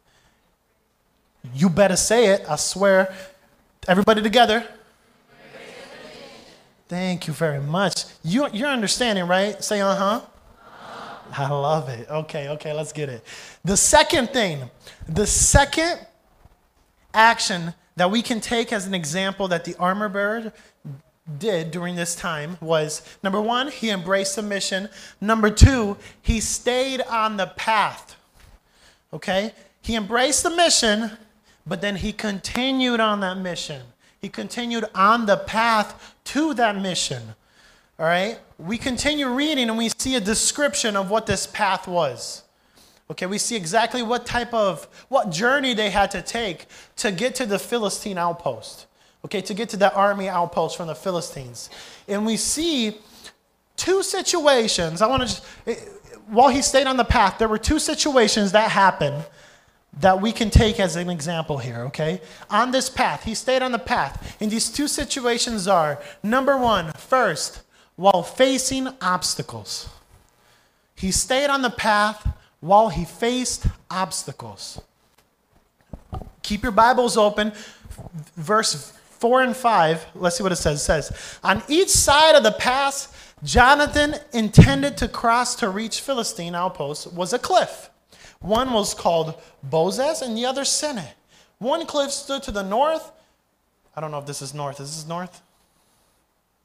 You 1.54 1.70
better 1.70 1.96
say 1.96 2.34
it. 2.34 2.44
I 2.50 2.56
swear. 2.56 3.14
Everybody 3.88 4.24
together. 4.24 4.68
Thank 6.88 7.28
you 7.28 7.34
very 7.34 7.62
much. 7.62 8.06
You, 8.24 8.48
you're 8.52 8.70
understanding, 8.70 9.28
right? 9.28 9.64
Say 9.64 9.80
uh 9.80 9.96
huh. 9.96 10.22
I 11.38 11.50
love 11.50 11.90
it. 11.90 12.10
Okay, 12.10 12.50
okay, 12.50 12.74
let's 12.74 12.92
get 12.92 13.10
it. 13.10 13.24
The 13.64 13.78
second 13.78 14.30
thing, 14.30 14.70
the 15.08 15.28
second 15.28 16.00
action 17.14 17.74
that 17.96 18.12
we 18.12 18.22
can 18.22 18.40
take 18.40 18.72
as 18.72 18.86
an 18.86 18.94
example 18.94 19.48
that 19.48 19.66
the 19.66 19.76
armor 19.78 20.10
bearer 20.10 20.54
did 21.40 21.72
during 21.72 21.96
this 21.96 22.16
time 22.16 22.58
was 22.62 23.02
number 23.24 23.42
one, 23.42 23.70
he 23.70 23.90
embraced 23.90 24.36
the 24.36 24.42
mission. 24.42 24.88
Number 25.20 25.50
two, 25.50 25.98
he 26.22 26.40
stayed 26.40 27.02
on 27.02 27.38
the 27.38 27.48
path. 27.48 28.16
Okay? 29.12 29.54
He 29.82 29.96
embraced 29.96 30.44
the 30.44 30.50
mission, 30.50 31.12
but 31.66 31.82
then 31.82 31.98
he 31.98 32.14
continued 32.14 33.00
on 33.00 33.20
that 33.22 33.38
mission. 33.38 33.82
He 34.20 34.30
continued 34.30 34.86
on 34.96 35.26
the 35.26 35.38
path 35.38 36.16
to 36.26 36.54
that 36.54 36.76
mission. 36.76 37.36
All 38.00 38.06
right? 38.06 38.40
We 38.58 38.78
continue 38.78 39.28
reading 39.28 39.70
and 39.70 39.78
we 39.78 39.90
see 39.90 40.16
a 40.16 40.20
description 40.20 40.96
of 40.96 41.10
what 41.10 41.26
this 41.26 41.48
path 41.48 41.88
was. 41.88 42.44
Okay, 43.10 43.26
we 43.26 43.38
see 43.38 43.56
exactly 43.56 44.04
what 44.04 44.26
type 44.26 44.54
of, 44.54 44.88
what 45.08 45.32
journey 45.32 45.74
they 45.74 45.90
had 45.90 46.12
to 46.12 46.22
take 46.22 46.66
to 46.98 47.12
get 47.12 47.36
to 47.36 47.46
the 47.46 47.58
Philistine 47.58 48.18
outpost. 48.18 48.86
Okay, 49.26 49.42
to 49.42 49.54
get 49.54 49.70
to 49.70 49.78
the 49.78 49.94
army 49.94 50.28
outpost 50.28 50.78
from 50.78 50.88
the 50.88 50.96
Philistines. 50.96 51.70
And 52.08 52.26
we 52.26 52.38
see 52.38 52.98
two 53.78 54.04
situations. 54.04 55.02
I 55.02 55.08
want 55.08 55.24
to 55.24 55.28
just, 55.28 55.46
eh, 55.66 55.76
while 56.28 56.50
he 56.50 56.62
stayed 56.62 56.88
on 56.88 56.98
the 56.98 57.06
path, 57.06 57.38
there 57.38 57.48
were 57.48 57.58
two 57.58 57.80
situations 57.80 58.52
that 58.52 58.72
happened 58.72 59.26
that 60.00 60.22
we 60.22 60.32
can 60.32 60.50
take 60.50 60.80
as 60.80 60.96
an 60.96 61.10
example 61.10 61.58
here, 61.58 61.80
okay? 61.86 62.22
On 62.50 62.72
this 62.72 62.90
path, 62.90 63.24
he 63.24 63.34
stayed 63.34 63.62
on 63.62 63.72
the 63.72 63.80
path. 63.80 64.36
And 64.40 64.52
these 64.52 64.70
two 64.70 64.88
situations 64.88 65.68
are 65.68 66.00
number 66.22 66.58
one, 66.58 66.92
first, 66.94 67.62
while 67.98 68.24
facing 68.24 68.88
obstacles. 69.02 69.90
He 70.96 71.12
stayed 71.12 71.50
on 71.50 71.62
the 71.62 71.70
path 71.70 72.26
while 72.62 72.90
he 72.90 73.04
faced 73.04 73.68
obstacles. 73.92 74.82
Keep 76.42 76.64
your 76.64 76.72
Bibles 76.72 77.18
open. 77.18 77.52
Verse 78.36 78.94
4 79.20 79.42
and 79.42 79.58
5, 79.58 80.06
let's 80.16 80.38
see 80.38 80.44
what 80.44 80.52
it 80.52 80.58
says. 80.58 80.80
It 80.80 80.84
says, 80.84 81.40
On 81.44 81.62
each 81.68 81.90
side 81.90 82.36
of 82.36 82.44
the 82.44 82.52
pass, 82.52 83.14
Jonathan 83.44 84.16
intended 84.34 84.98
to 84.98 85.08
cross 85.08 85.56
to 85.56 85.70
reach 85.70 86.02
Philistine 86.02 86.56
outposts 86.56 87.08
was 87.08 87.34
a 87.34 87.40
cliff. 87.40 87.90
One 88.40 88.72
was 88.74 88.94
called 88.94 89.42
Bozez 89.68 90.22
and 90.22 90.38
the 90.38 90.46
other 90.46 90.62
Seneh. 90.62 91.10
One 91.60 91.86
cliff 91.86 92.12
stood 92.12 92.44
to 92.44 92.52
the 92.52 92.64
north. 92.64 93.12
I 93.96 94.02
don't 94.02 94.12
know 94.12 94.20
if 94.20 94.28
this 94.28 94.42
is 94.42 94.54
north. 94.54 94.80
Is 94.80 94.96
this 94.96 95.08
north? 95.08 95.42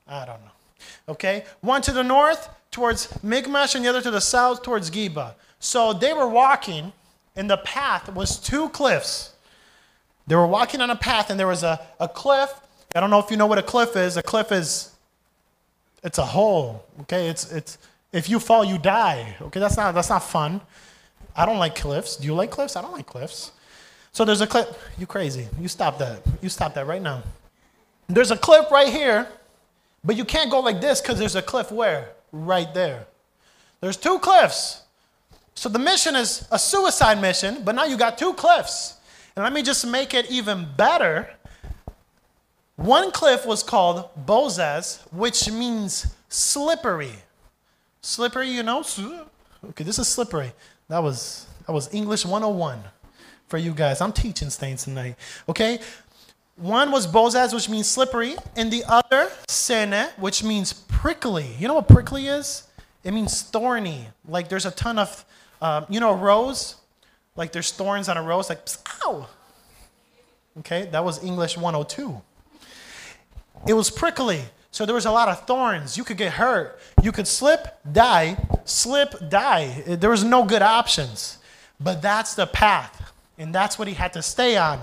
I 0.07 0.27
don't 0.27 0.41
know. 0.43 0.51
Okay? 1.09 1.45
One 1.61 1.83
to 1.83 1.93
the 1.93 2.03
north 2.03 2.49
towards 2.71 3.23
Michmash 3.23 3.75
and 3.75 3.85
the 3.85 3.89
other 3.89 4.03
to 4.03 4.11
the 4.11 4.21
south 4.21 4.63
towards 4.63 4.91
Geba. 4.91 5.35
So 5.61 5.93
they 5.93 6.13
were 6.13 6.29
walking, 6.29 6.93
and 7.37 7.49
the 7.49 7.59
path 7.59 8.13
was 8.13 8.39
two 8.39 8.69
cliffs. 8.71 9.35
They 10.27 10.37
were 10.37 10.47
walking 10.47 10.81
on 10.81 10.91
a 10.91 10.97
path, 10.97 11.31
and 11.31 11.39
there 11.39 11.47
was 11.47 11.63
a, 11.63 11.81
a 12.01 12.09
cliff. 12.09 12.53
I 12.95 13.01
don't 13.01 13.11
know 13.11 13.19
if 13.19 13.31
you 13.31 13.37
know 13.37 13.47
what 13.47 13.59
a 13.59 13.63
cliff 13.63 13.97
is. 13.97 14.17
A 14.17 14.23
cliff 14.23 14.53
is, 14.53 14.91
it's 16.03 16.19
a 16.19 16.27
hole. 16.27 16.85
Okay? 17.03 17.29
It's, 17.29 17.51
it's, 17.53 17.79
if 18.13 18.29
you 18.29 18.39
fall, 18.39 18.65
you 18.65 18.79
die. 18.79 19.37
Okay? 19.41 19.61
That's 19.61 19.77
not, 19.77 19.95
that's 19.95 20.11
not 20.11 20.23
fun. 20.23 20.61
I 21.35 21.47
don't 21.47 21.59
like 21.59 21.75
cliffs. 21.75 22.17
Do 22.17 22.27
you 22.27 22.35
like 22.35 22.51
cliffs? 22.51 22.77
I 22.77 22.83
don't 22.83 22.93
like 22.93 23.07
cliffs. 23.07 23.53
So 24.13 24.25
there's 24.25 24.43
a 24.43 24.47
cliff. 24.47 24.69
You 24.99 25.07
crazy. 25.07 25.49
You 25.59 25.69
stop 25.69 25.99
that. 25.99 26.23
You 26.43 26.49
stop 26.49 26.75
that 26.75 26.87
right 26.87 27.01
now. 27.01 27.23
There's 28.09 28.31
a 28.31 28.37
cliff 28.37 28.71
right 28.71 28.93
here 28.93 29.27
but 30.05 30.17
you 30.17 30.25
can't 30.25 30.51
go 30.51 30.61
like 30.61 30.81
this 30.81 31.01
because 31.01 31.19
there's 31.19 31.37
a 31.37 31.43
cliff 31.43 31.71
where? 31.71 32.11
Right 32.33 32.73
there. 32.75 33.07
There's 33.81 33.97
two 33.97 34.19
cliffs. 34.19 34.83
So 35.55 35.69
the 35.69 35.79
mission 35.79 36.17
is 36.17 36.47
a 36.51 36.59
suicide 36.59 37.21
mission, 37.21 37.63
but 37.65 37.75
now 37.75 37.85
you 37.85 37.97
got 37.97 38.19
two 38.19 38.33
cliffs. 38.35 38.97
And 39.37 39.43
let 39.43 39.53
me 39.53 39.63
just 39.63 39.87
make 39.87 40.15
it 40.15 40.31
even 40.31 40.67
better. 40.77 41.31
One 42.77 43.11
cliff 43.11 43.47
was 43.47 43.63
called 43.63 44.09
Bozez, 44.27 45.01
which 45.13 45.51
means 45.51 46.15
slippery. 46.29 47.13
Slippery, 48.01 48.49
you 48.49 48.63
know? 48.63 48.85
Okay, 49.71 49.85
this 49.85 49.99
is 49.99 50.09
slippery. 50.09 50.53
That 50.89 51.03
was 51.03 51.47
that 51.67 51.73
was 51.73 51.93
English 51.95 52.25
101 52.25 52.81
for 53.47 53.59
you 53.59 53.73
guys. 53.73 54.01
I'm 54.01 54.13
teaching 54.13 54.51
things 54.51 54.85
tonight. 54.85 55.15
Okay? 55.49 55.79
One 56.57 56.91
was 56.93 57.07
Bozez, 57.07 57.55
which 57.55 57.69
means 57.69 57.89
slippery, 57.89 58.37
and 58.57 58.71
the 58.71 58.85
other, 58.87 59.31
Seneh, 59.49 60.11
which 60.19 60.45
means 60.45 60.73
prickly. 60.73 61.47
You 61.59 61.69
know 61.69 61.75
what 61.75 61.89
prickly 61.89 62.27
is? 62.27 62.69
It 63.05 63.13
means 63.13 63.43
thorny. 63.43 64.07
Like 64.29 64.49
there's 64.49 64.67
a 64.67 64.71
ton 64.71 64.99
of, 64.99 65.25
uh, 65.61 65.87
you 65.89 65.99
know, 65.99 66.11
a 66.11 66.17
rose? 66.17 66.77
Like 67.37 67.53
there's 67.53 67.73
thorns 67.73 68.09
on 68.09 68.17
a 68.17 68.23
rose, 68.23 68.49
like, 68.49 68.61
ow. 69.05 69.29
Okay, 70.59 70.89
that 70.93 71.03
was 71.03 71.25
English 71.25 71.57
102. 71.57 72.21
It 73.67 73.73
was 73.73 73.91
prickly, 73.91 74.43
so 74.71 74.85
there 74.85 74.95
was 74.95 75.07
a 75.07 75.11
lot 75.11 75.29
of 75.29 75.47
thorns. 75.47 75.97
You 75.97 76.05
could 76.05 76.19
get 76.19 76.35
hurt. 76.35 76.79
You 77.03 77.13
could 77.13 77.27
slip, 77.27 77.79
die, 77.91 78.37
slip, 78.65 79.15
die. 79.31 79.83
There 79.87 80.11
was 80.11 80.25
no 80.25 80.45
good 80.45 80.63
options. 80.63 81.39
But 81.81 82.03
that's 82.03 82.35
the 82.35 82.47
path, 82.47 83.13
and 83.39 83.55
that's 83.55 83.79
what 83.79 83.89
he 83.89 83.95
had 83.95 84.13
to 84.13 84.23
stay 84.23 84.57
on. 84.57 84.79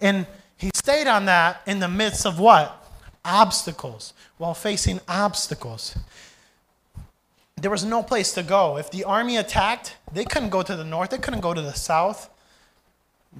And 0.00 0.26
he 0.56 0.70
stayed 0.74 1.06
on 1.06 1.26
that 1.26 1.60
in 1.66 1.80
the 1.80 1.88
midst 1.88 2.24
of 2.24 2.38
what? 2.38 2.82
Obstacles, 3.24 4.14
while 4.38 4.54
facing 4.54 5.00
obstacles. 5.08 5.96
There 7.56 7.70
was 7.70 7.84
no 7.84 8.02
place 8.02 8.32
to 8.34 8.42
go. 8.42 8.76
If 8.76 8.90
the 8.90 9.04
army 9.04 9.36
attacked, 9.36 9.96
they 10.12 10.24
couldn't 10.24 10.50
go 10.50 10.62
to 10.62 10.76
the 10.76 10.84
north, 10.84 11.10
they 11.10 11.18
couldn't 11.18 11.40
go 11.40 11.54
to 11.54 11.62
the 11.62 11.72
south. 11.72 12.30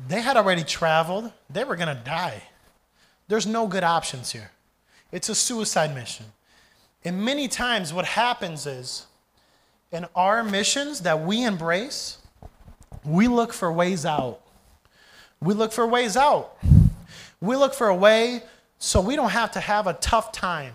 They 0.09 0.21
had 0.21 0.37
already 0.37 0.65
traveled, 0.65 1.33
they 1.49 1.65
were 1.65 1.77
going 1.77 1.95
to 1.95 2.03
die. 2.03 2.43
There's 3.29 3.47
no 3.47 3.67
good 3.67 3.85
options 3.85 4.33
here. 4.33 4.51
It's 5.11 5.29
a 5.29 5.35
suicide 5.35 5.95
mission. 5.95 6.27
And 7.05 7.25
many 7.25 7.49
times, 7.49 7.93
what 7.93 8.05
happens 8.05 8.67
is 8.67 9.07
in 9.93 10.07
our 10.15 10.43
missions 10.43 11.01
that 11.01 11.23
we 11.23 11.45
embrace, 11.45 12.19
we 13.05 13.29
look 13.29 13.53
for 13.53 13.73
ways 13.73 14.05
out. 14.05 14.41
We 15.41 15.55
look 15.55 15.73
for 15.73 15.87
ways 15.87 16.17
out. 16.17 16.57
We 17.41 17.57
look 17.57 17.75
for 17.75 17.89
a 17.89 17.95
way 17.95 18.43
so 18.79 19.01
we 19.01 19.17
don't 19.17 19.31
have 19.31 19.53
to 19.53 19.61
have 19.61 19.87
a 19.87 19.95
tough 19.95 20.33
time. 20.33 20.75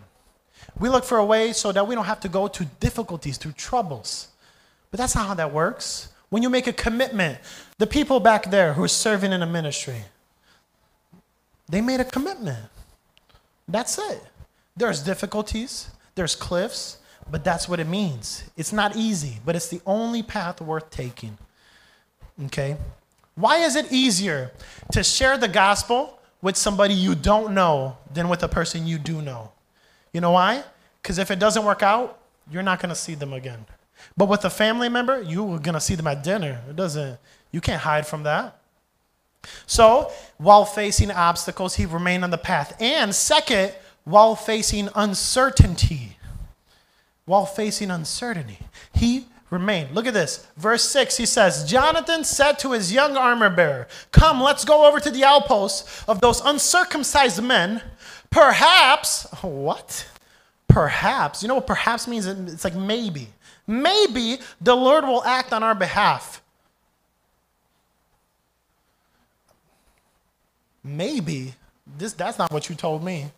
We 0.79 0.89
look 0.89 1.03
for 1.03 1.17
a 1.17 1.25
way 1.25 1.53
so 1.53 1.71
that 1.71 1.87
we 1.87 1.95
don't 1.95 2.05
have 2.05 2.19
to 2.21 2.29
go 2.29 2.47
to 2.47 2.65
difficulties, 2.79 3.37
through 3.37 3.53
troubles. 3.53 4.29
But 4.89 4.99
that's 4.99 5.15
not 5.15 5.27
how 5.27 5.33
that 5.35 5.53
works. 5.53 6.09
When 6.29 6.43
you 6.43 6.49
make 6.49 6.67
a 6.67 6.73
commitment, 6.73 7.39
the 7.77 7.87
people 7.87 8.19
back 8.19 8.49
there 8.51 8.73
who 8.73 8.83
are 8.83 8.87
serving 8.87 9.31
in 9.31 9.41
a 9.41 9.47
ministry, 9.47 10.03
they 11.67 11.81
made 11.81 11.99
a 11.99 12.05
commitment. 12.05 12.59
That's 13.67 13.97
it. 13.97 14.21
There's 14.75 15.03
difficulties, 15.03 15.89
there's 16.15 16.35
cliffs, 16.35 16.97
but 17.29 17.43
that's 17.43 17.67
what 17.67 17.79
it 17.79 17.87
means. 17.87 18.43
It's 18.57 18.73
not 18.73 18.95
easy, 18.95 19.39
but 19.45 19.55
it's 19.55 19.67
the 19.67 19.81
only 19.85 20.23
path 20.23 20.61
worth 20.61 20.89
taking. 20.89 21.37
Okay? 22.45 22.77
Why 23.35 23.57
is 23.57 23.75
it 23.75 23.91
easier 23.91 24.51
to 24.91 25.03
share 25.03 25.37
the 25.37 25.47
gospel 25.47 26.19
with 26.41 26.57
somebody 26.57 26.93
you 26.93 27.15
don't 27.15 27.53
know 27.53 27.97
than 28.13 28.29
with 28.29 28.43
a 28.43 28.47
person 28.47 28.87
you 28.87 28.97
do 28.97 29.21
know? 29.21 29.51
You 30.13 30.21
know 30.21 30.31
why? 30.31 30.63
Because 31.01 31.17
if 31.17 31.31
it 31.31 31.39
doesn't 31.39 31.63
work 31.63 31.83
out, 31.83 32.19
you're 32.49 32.63
not 32.63 32.79
going 32.79 32.89
to 32.89 32.95
see 32.95 33.15
them 33.15 33.33
again. 33.33 33.65
But 34.17 34.27
with 34.27 34.43
a 34.45 34.49
family 34.49 34.89
member, 34.89 35.21
you're 35.21 35.59
going 35.59 35.73
to 35.73 35.81
see 35.81 35.95
them 35.95 36.07
at 36.07 36.23
dinner. 36.23 36.61
It 36.69 36.75
doesn't, 36.75 37.19
you 37.51 37.61
can't 37.61 37.81
hide 37.81 38.07
from 38.07 38.23
that. 38.23 38.59
So, 39.65 40.11
while 40.37 40.65
facing 40.65 41.11
obstacles, 41.11 41.75
he 41.75 41.85
remained 41.85 42.23
on 42.23 42.29
the 42.29 42.37
path. 42.37 42.75
And 42.79 43.13
second, 43.15 43.73
while 44.03 44.35
facing 44.35 44.89
uncertainty, 44.95 46.17
while 47.25 47.45
facing 47.45 47.89
uncertainty, 47.89 48.59
he 48.93 49.25
remained. 49.51 49.93
Look 49.93 50.07
at 50.07 50.15
this. 50.15 50.47
Verse 50.57 50.83
6, 50.83 51.17
he 51.17 51.25
says, 51.27 51.69
Jonathan 51.69 52.23
said 52.23 52.57
to 52.59 52.71
his 52.71 52.91
young 52.91 53.15
armor 53.15 53.49
bearer, 53.49 53.87
Come, 54.11 54.41
let's 54.41 54.65
go 54.65 54.87
over 54.87 54.99
to 54.99 55.11
the 55.11 55.23
outposts 55.23 56.03
of 56.07 56.21
those 56.21 56.41
uncircumcised 56.41 57.43
men. 57.43 57.83
Perhaps, 58.31 59.27
what? 59.41 60.07
Perhaps. 60.67 61.43
You 61.43 61.49
know 61.49 61.55
what 61.55 61.67
perhaps 61.67 62.07
means? 62.07 62.25
It's 62.25 62.63
like 62.63 62.75
maybe. 62.75 63.27
Maybe 63.67 64.39
the 64.59 64.75
Lord 64.75 65.05
will 65.05 65.23
act 65.23 65.53
on 65.53 65.61
our 65.61 65.75
behalf. 65.75 66.41
Maybe. 70.83 71.53
This, 71.97 72.13
that's 72.13 72.39
not 72.39 72.51
what 72.51 72.69
you 72.69 72.75
told 72.75 73.03
me. 73.03 73.31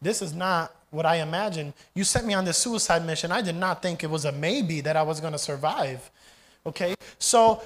This 0.00 0.20
is 0.20 0.34
not 0.34 0.74
what 0.92 1.06
I 1.06 1.16
imagined. 1.16 1.72
You 1.94 2.04
sent 2.04 2.26
me 2.26 2.34
on 2.34 2.44
this 2.44 2.58
suicide 2.58 3.04
mission. 3.04 3.32
I 3.32 3.42
did 3.42 3.56
not 3.56 3.82
think 3.82 4.04
it 4.04 4.10
was 4.10 4.24
a 4.24 4.30
maybe 4.30 4.80
that 4.82 4.94
I 4.94 5.02
was 5.02 5.20
going 5.20 5.32
to 5.32 5.38
survive. 5.38 6.10
Okay? 6.66 6.94
So 7.18 7.62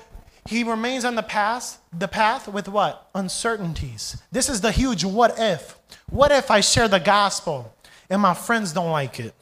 he 0.48 0.62
remains 0.62 1.04
on 1.04 1.16
the 1.16 1.22
path, 1.22 1.80
the 1.92 2.08
path 2.08 2.48
with 2.48 2.68
what? 2.68 3.10
Uncertainties. 3.14 4.22
This 4.30 4.48
is 4.48 4.60
the 4.60 4.70
huge 4.70 5.04
what 5.04 5.34
if. 5.38 5.76
What 6.08 6.30
if 6.30 6.50
I 6.50 6.60
share 6.60 6.88
the 6.88 7.00
gospel 7.00 7.74
and 8.08 8.22
my 8.22 8.32
friends 8.32 8.72
don't 8.72 8.92
like 8.92 9.18
it? 9.18 9.34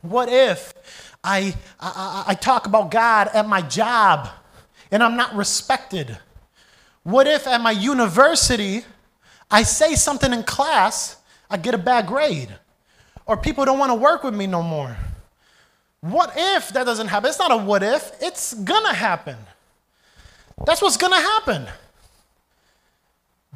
What 0.00 0.30
if 0.30 0.72
I, 1.22 1.54
I, 1.78 2.24
I 2.28 2.34
talk 2.34 2.66
about 2.66 2.90
God 2.90 3.28
at 3.34 3.46
my 3.46 3.60
job 3.60 4.28
and 4.90 5.02
I'm 5.02 5.16
not 5.16 5.34
respected? 5.34 6.18
What 7.02 7.26
if 7.26 7.46
at 7.46 7.60
my 7.60 7.72
university 7.72 8.82
I 9.50 9.62
say 9.62 9.94
something 9.94 10.32
in 10.32 10.42
class, 10.42 11.18
I 11.50 11.58
get 11.58 11.74
a 11.74 11.78
bad 11.78 12.06
grade? 12.06 12.48
Or 13.26 13.36
people 13.36 13.64
don't 13.64 13.78
want 13.78 13.90
to 13.90 13.94
work 13.94 14.22
with 14.22 14.34
me 14.34 14.46
no 14.46 14.62
more? 14.62 14.96
What 16.00 16.32
if 16.36 16.68
that 16.70 16.84
doesn't 16.84 17.08
happen? 17.08 17.30
It's 17.30 17.38
not 17.38 17.50
a 17.50 17.56
what 17.56 17.82
if, 17.82 18.12
it's 18.20 18.52
gonna 18.52 18.92
happen. 18.92 19.36
That's 20.66 20.82
what's 20.82 20.98
gonna 20.98 21.20
happen. 21.20 21.66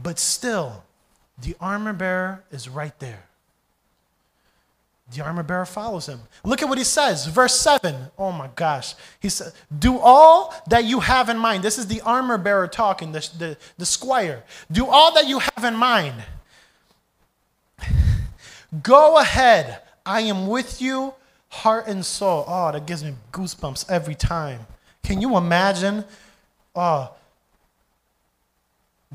But 0.03 0.19
still, 0.19 0.85
the 1.41 1.55
armor 1.61 1.93
bearer 1.93 2.45
is 2.51 2.69
right 2.69 2.99
there. 3.01 3.25
The 5.15 5.25
armor 5.25 5.43
bearer 5.43 5.67
follows 5.67 6.07
him. 6.07 6.21
Look 6.45 6.63
at 6.63 6.69
what 6.69 6.79
he 6.79 6.85
says, 6.85 7.27
verse 7.27 7.55
7. 7.59 8.11
Oh 8.19 8.31
my 8.33 8.49
gosh. 8.55 8.95
He 9.21 9.29
said, 9.29 9.53
Do 9.79 9.99
all 9.99 10.55
that 10.69 10.85
you 10.85 11.01
have 11.01 11.29
in 11.29 11.39
mind. 11.39 11.63
This 11.63 11.79
is 11.79 11.87
the 11.87 12.01
armor 12.03 12.37
bearer 12.37 12.69
talking, 12.69 13.13
the, 13.13 13.29
the, 13.39 13.57
the 13.79 13.87
squire. 13.87 14.45
Do 14.71 14.87
all 14.87 15.15
that 15.15 15.27
you 15.27 15.39
have 15.39 15.65
in 15.65 15.75
mind. 15.75 16.15
Go 18.83 19.19
ahead. 19.19 19.83
I 20.05 20.23
am 20.23 20.47
with 20.47 20.81
you, 20.81 21.15
heart 21.49 21.87
and 21.87 22.05
soul. 22.05 22.45
Oh, 22.47 22.73
that 22.73 22.87
gives 22.87 23.05
me 23.05 23.15
goosebumps 23.33 23.91
every 23.91 24.15
time. 24.15 24.67
Can 25.03 25.21
you 25.21 25.37
imagine? 25.37 26.05
Oh, 26.75 27.13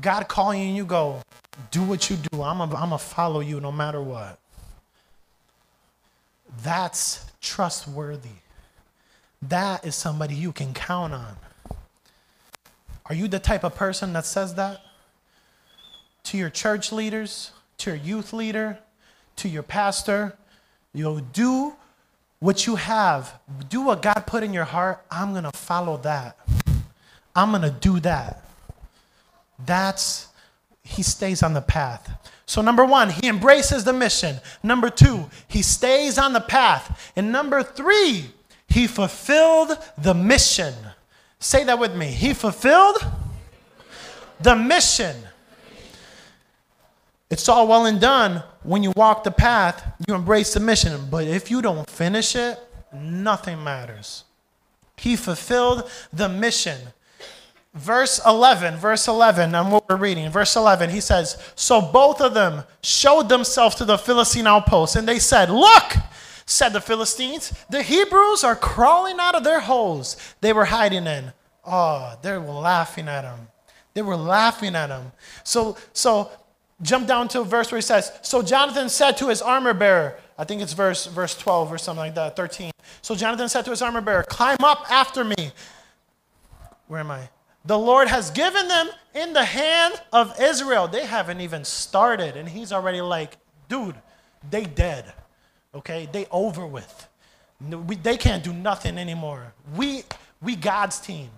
God 0.00 0.26
calling 0.26 0.60
you, 0.60 0.68
and 0.68 0.76
you 0.76 0.84
go, 0.84 1.22
do 1.70 1.82
what 1.82 2.10
you 2.10 2.16
do. 2.16 2.42
I'm 2.42 2.58
going 2.58 2.90
to 2.90 2.98
follow 2.98 3.40
you 3.40 3.60
no 3.60 3.70
matter 3.70 4.02
what. 4.02 4.38
That's 6.62 7.26
trustworthy. 7.40 8.28
That 9.42 9.84
is 9.84 9.94
somebody 9.94 10.34
you 10.34 10.52
can 10.52 10.74
count 10.74 11.12
on. 11.12 11.36
Are 13.06 13.14
you 13.14 13.28
the 13.28 13.38
type 13.38 13.64
of 13.64 13.74
person 13.74 14.12
that 14.14 14.24
says 14.24 14.54
that? 14.54 14.80
To 16.24 16.38
your 16.38 16.50
church 16.50 16.90
leaders, 16.90 17.52
to 17.78 17.90
your 17.90 17.98
youth 17.98 18.32
leader, 18.32 18.78
to 19.36 19.48
your 19.48 19.62
pastor, 19.62 20.36
you 20.92 21.04
know, 21.04 21.20
do 21.20 21.74
what 22.40 22.66
you 22.66 22.76
have. 22.76 23.40
Do 23.68 23.82
what 23.82 24.02
God 24.02 24.24
put 24.26 24.42
in 24.42 24.52
your 24.52 24.64
heart. 24.64 25.04
I'm 25.10 25.32
going 25.32 25.44
to 25.44 25.52
follow 25.52 25.96
that. 25.98 26.36
I'm 27.34 27.50
going 27.50 27.62
to 27.62 27.70
do 27.70 28.00
that. 28.00 28.44
That's, 29.64 30.28
he 30.82 31.02
stays 31.02 31.42
on 31.42 31.54
the 31.54 31.60
path. 31.60 32.30
So, 32.46 32.60
number 32.60 32.84
one, 32.84 33.10
he 33.10 33.28
embraces 33.28 33.84
the 33.84 33.92
mission. 33.92 34.36
Number 34.62 34.90
two, 34.90 35.30
he 35.48 35.62
stays 35.62 36.18
on 36.18 36.32
the 36.32 36.40
path. 36.40 37.12
And 37.16 37.32
number 37.32 37.62
three, 37.62 38.26
he 38.68 38.86
fulfilled 38.86 39.78
the 39.96 40.14
mission. 40.14 40.74
Say 41.38 41.64
that 41.64 41.78
with 41.78 41.94
me. 41.94 42.06
He 42.06 42.34
fulfilled 42.34 42.98
the 44.40 44.54
mission. 44.54 45.16
It's 47.30 47.48
all 47.48 47.66
well 47.66 47.86
and 47.86 48.00
done 48.00 48.42
when 48.62 48.82
you 48.82 48.92
walk 48.96 49.24
the 49.24 49.30
path, 49.30 49.84
you 50.06 50.14
embrace 50.14 50.54
the 50.54 50.60
mission. 50.60 51.08
But 51.10 51.26
if 51.26 51.50
you 51.50 51.62
don't 51.62 51.88
finish 51.88 52.36
it, 52.36 52.58
nothing 52.92 53.62
matters. 53.62 54.24
He 54.96 55.16
fulfilled 55.16 55.90
the 56.12 56.28
mission 56.28 56.78
verse 57.74 58.20
11, 58.24 58.76
verse 58.76 59.08
11, 59.08 59.54
and 59.54 59.72
what 59.72 59.88
we're 59.88 59.96
reading, 59.96 60.30
verse 60.30 60.56
11, 60.56 60.90
he 60.90 61.00
says, 61.00 61.36
So 61.56 61.80
both 61.80 62.20
of 62.20 62.34
them 62.34 62.64
showed 62.82 63.28
themselves 63.28 63.74
to 63.76 63.84
the 63.84 63.98
Philistine 63.98 64.46
outpost, 64.46 64.96
and 64.96 65.06
they 65.06 65.18
said, 65.18 65.50
Look, 65.50 65.94
said 66.46 66.70
the 66.70 66.80
Philistines, 66.80 67.52
the 67.68 67.82
Hebrews 67.82 68.44
are 68.44 68.56
crawling 68.56 69.18
out 69.18 69.34
of 69.34 69.44
their 69.44 69.60
holes 69.60 70.16
they 70.40 70.52
were 70.52 70.66
hiding 70.66 71.06
in. 71.06 71.32
Oh, 71.66 72.16
they 72.22 72.36
were 72.36 72.52
laughing 72.52 73.08
at 73.08 73.24
him. 73.24 73.48
They 73.94 74.02
were 74.02 74.16
laughing 74.16 74.74
at 74.74 74.90
him. 74.90 75.12
So, 75.44 75.76
so 75.92 76.30
jump 76.82 77.06
down 77.06 77.28
to 77.28 77.40
a 77.40 77.44
verse 77.44 77.70
where 77.70 77.78
he 77.78 77.82
says, 77.82 78.12
So 78.22 78.42
Jonathan 78.42 78.88
said 78.88 79.16
to 79.18 79.28
his 79.28 79.42
armor 79.42 79.74
bearer, 79.74 80.16
I 80.36 80.44
think 80.44 80.62
it's 80.62 80.72
verse, 80.72 81.06
verse 81.06 81.36
12 81.36 81.72
or 81.72 81.78
something 81.78 82.00
like 82.00 82.14
that, 82.16 82.36
13. 82.36 82.70
So 83.02 83.14
Jonathan 83.14 83.48
said 83.48 83.64
to 83.64 83.70
his 83.70 83.82
armor 83.82 84.00
bearer, 84.00 84.24
Climb 84.24 84.58
up 84.62 84.90
after 84.90 85.24
me. 85.24 85.52
Where 86.88 87.00
am 87.00 87.10
I? 87.10 87.28
The 87.64 87.78
Lord 87.78 88.08
has 88.08 88.30
given 88.30 88.68
them 88.68 88.90
in 89.14 89.32
the 89.32 89.44
hand 89.44 89.94
of 90.12 90.38
Israel. 90.40 90.86
They 90.86 91.06
haven't 91.06 91.40
even 91.40 91.64
started, 91.64 92.36
and 92.36 92.48
he's 92.48 92.72
already 92.72 93.00
like, 93.00 93.38
dude, 93.68 93.94
they 94.50 94.64
dead. 94.64 95.12
Okay? 95.74 96.08
They 96.12 96.26
over 96.30 96.66
with. 96.66 97.08
We, 97.86 97.96
they 97.96 98.18
can't 98.18 98.44
do 98.44 98.52
nothing 98.52 98.98
anymore. 98.98 99.54
We, 99.76 100.04
we 100.42 100.56
God's 100.56 101.00
team. 101.00 101.30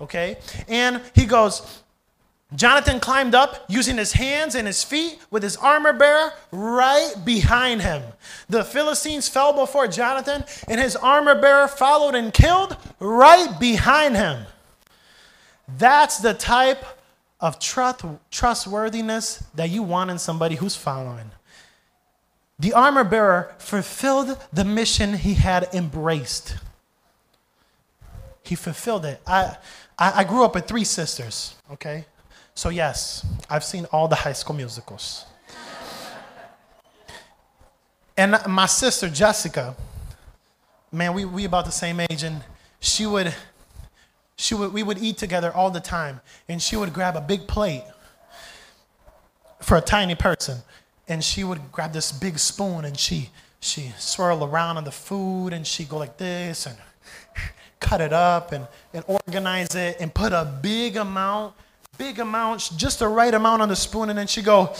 Okay? 0.00 0.38
And 0.68 1.02
he 1.14 1.26
goes, 1.26 1.82
Jonathan 2.54 3.00
climbed 3.00 3.34
up 3.34 3.64
using 3.68 3.96
his 3.96 4.12
hands 4.12 4.54
and 4.54 4.66
his 4.66 4.84
feet 4.84 5.18
with 5.30 5.42
his 5.42 5.56
armor 5.56 5.92
bearer 5.92 6.32
right 6.52 7.14
behind 7.24 7.82
him. 7.82 8.02
The 8.48 8.62
Philistines 8.62 9.28
fell 9.28 9.52
before 9.52 9.88
Jonathan, 9.88 10.44
and 10.68 10.80
his 10.80 10.94
armor 10.94 11.40
bearer 11.40 11.66
followed 11.66 12.14
and 12.14 12.32
killed 12.32 12.76
right 13.00 13.58
behind 13.58 14.16
him. 14.16 14.46
That's 15.78 16.18
the 16.18 16.34
type 16.34 16.84
of 17.40 17.58
trust, 17.58 18.04
trustworthiness 18.30 19.42
that 19.54 19.70
you 19.70 19.82
want 19.82 20.10
in 20.10 20.18
somebody 20.18 20.54
who's 20.54 20.76
following. 20.76 21.30
The 22.58 22.72
armor 22.72 23.04
bearer 23.04 23.54
fulfilled 23.58 24.38
the 24.52 24.64
mission 24.64 25.14
he 25.14 25.34
had 25.34 25.68
embraced. 25.74 26.56
He 28.44 28.54
fulfilled 28.54 29.04
it. 29.06 29.20
I, 29.26 29.56
I, 29.98 30.20
I 30.20 30.24
grew 30.24 30.44
up 30.44 30.54
with 30.54 30.68
three 30.68 30.84
sisters, 30.84 31.56
okay? 31.72 32.04
So, 32.56 32.68
yes, 32.68 33.26
I've 33.50 33.64
seen 33.64 33.84
all 33.90 34.06
the 34.06 34.14
high 34.14 34.32
school 34.32 34.54
musicals. 34.54 35.26
and 38.16 38.38
my 38.46 38.66
sister, 38.66 39.08
Jessica, 39.08 39.74
man, 40.92 41.14
we, 41.14 41.24
we 41.24 41.44
about 41.46 41.64
the 41.64 41.72
same 41.72 41.98
age, 41.98 42.22
and 42.22 42.44
she 42.78 43.06
would, 43.06 43.34
she 44.36 44.54
would, 44.54 44.72
we 44.72 44.84
would 44.84 44.98
eat 44.98 45.18
together 45.18 45.52
all 45.52 45.72
the 45.72 45.80
time, 45.80 46.20
and 46.48 46.62
she 46.62 46.76
would 46.76 46.92
grab 46.92 47.16
a 47.16 47.20
big 47.20 47.48
plate 47.48 47.82
for 49.60 49.76
a 49.76 49.80
tiny 49.80 50.14
person, 50.14 50.58
and 51.08 51.24
she 51.24 51.42
would 51.42 51.72
grab 51.72 51.92
this 51.92 52.12
big 52.12 52.38
spoon, 52.38 52.84
and 52.84 52.96
she, 52.96 53.30
she 53.58 53.92
swirl 53.98 54.44
around 54.44 54.76
on 54.76 54.84
the 54.84 54.92
food, 54.92 55.52
and 55.52 55.66
she'd 55.66 55.88
go 55.88 55.98
like 55.98 56.18
this, 56.18 56.66
and 56.66 56.76
cut 57.80 58.00
it 58.00 58.12
up, 58.12 58.52
and, 58.52 58.68
and 58.92 59.04
organize 59.08 59.74
it, 59.74 59.96
and 59.98 60.14
put 60.14 60.32
a 60.32 60.44
big 60.62 60.96
amount 60.96 61.54
big 61.98 62.18
amounts, 62.18 62.68
just 62.70 62.98
the 62.98 63.08
right 63.08 63.32
amount 63.32 63.62
on 63.62 63.68
the 63.68 63.76
spoon, 63.76 64.10
and 64.10 64.18
then 64.18 64.26
she 64.26 64.42
go 64.42 64.74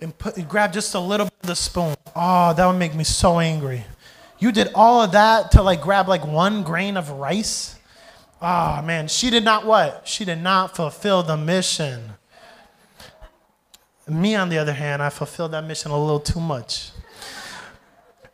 and 0.00 0.16
put 0.18 0.48
grab 0.48 0.72
just 0.72 0.94
a 0.94 1.00
little 1.00 1.26
bit 1.26 1.34
of 1.42 1.48
the 1.48 1.56
spoon. 1.56 1.94
Oh, 2.14 2.52
that 2.54 2.66
would 2.66 2.78
make 2.78 2.94
me 2.94 3.04
so 3.04 3.38
angry. 3.38 3.84
You 4.38 4.50
did 4.52 4.70
all 4.74 5.02
of 5.02 5.12
that 5.12 5.52
to 5.52 5.62
like 5.62 5.80
grab 5.80 6.08
like 6.08 6.26
one 6.26 6.62
grain 6.64 6.96
of 6.96 7.10
rice. 7.10 7.78
Oh 8.40 8.82
man, 8.82 9.06
she 9.06 9.30
did 9.30 9.44
not 9.44 9.64
what? 9.64 10.02
She 10.06 10.24
did 10.24 10.42
not 10.42 10.74
fulfill 10.74 11.22
the 11.22 11.36
mission. 11.36 12.14
Me, 14.08 14.34
on 14.34 14.48
the 14.48 14.58
other 14.58 14.72
hand, 14.72 15.00
I 15.00 15.10
fulfilled 15.10 15.52
that 15.52 15.64
mission 15.64 15.92
a 15.92 15.98
little 15.98 16.18
too 16.18 16.40
much. 16.40 16.90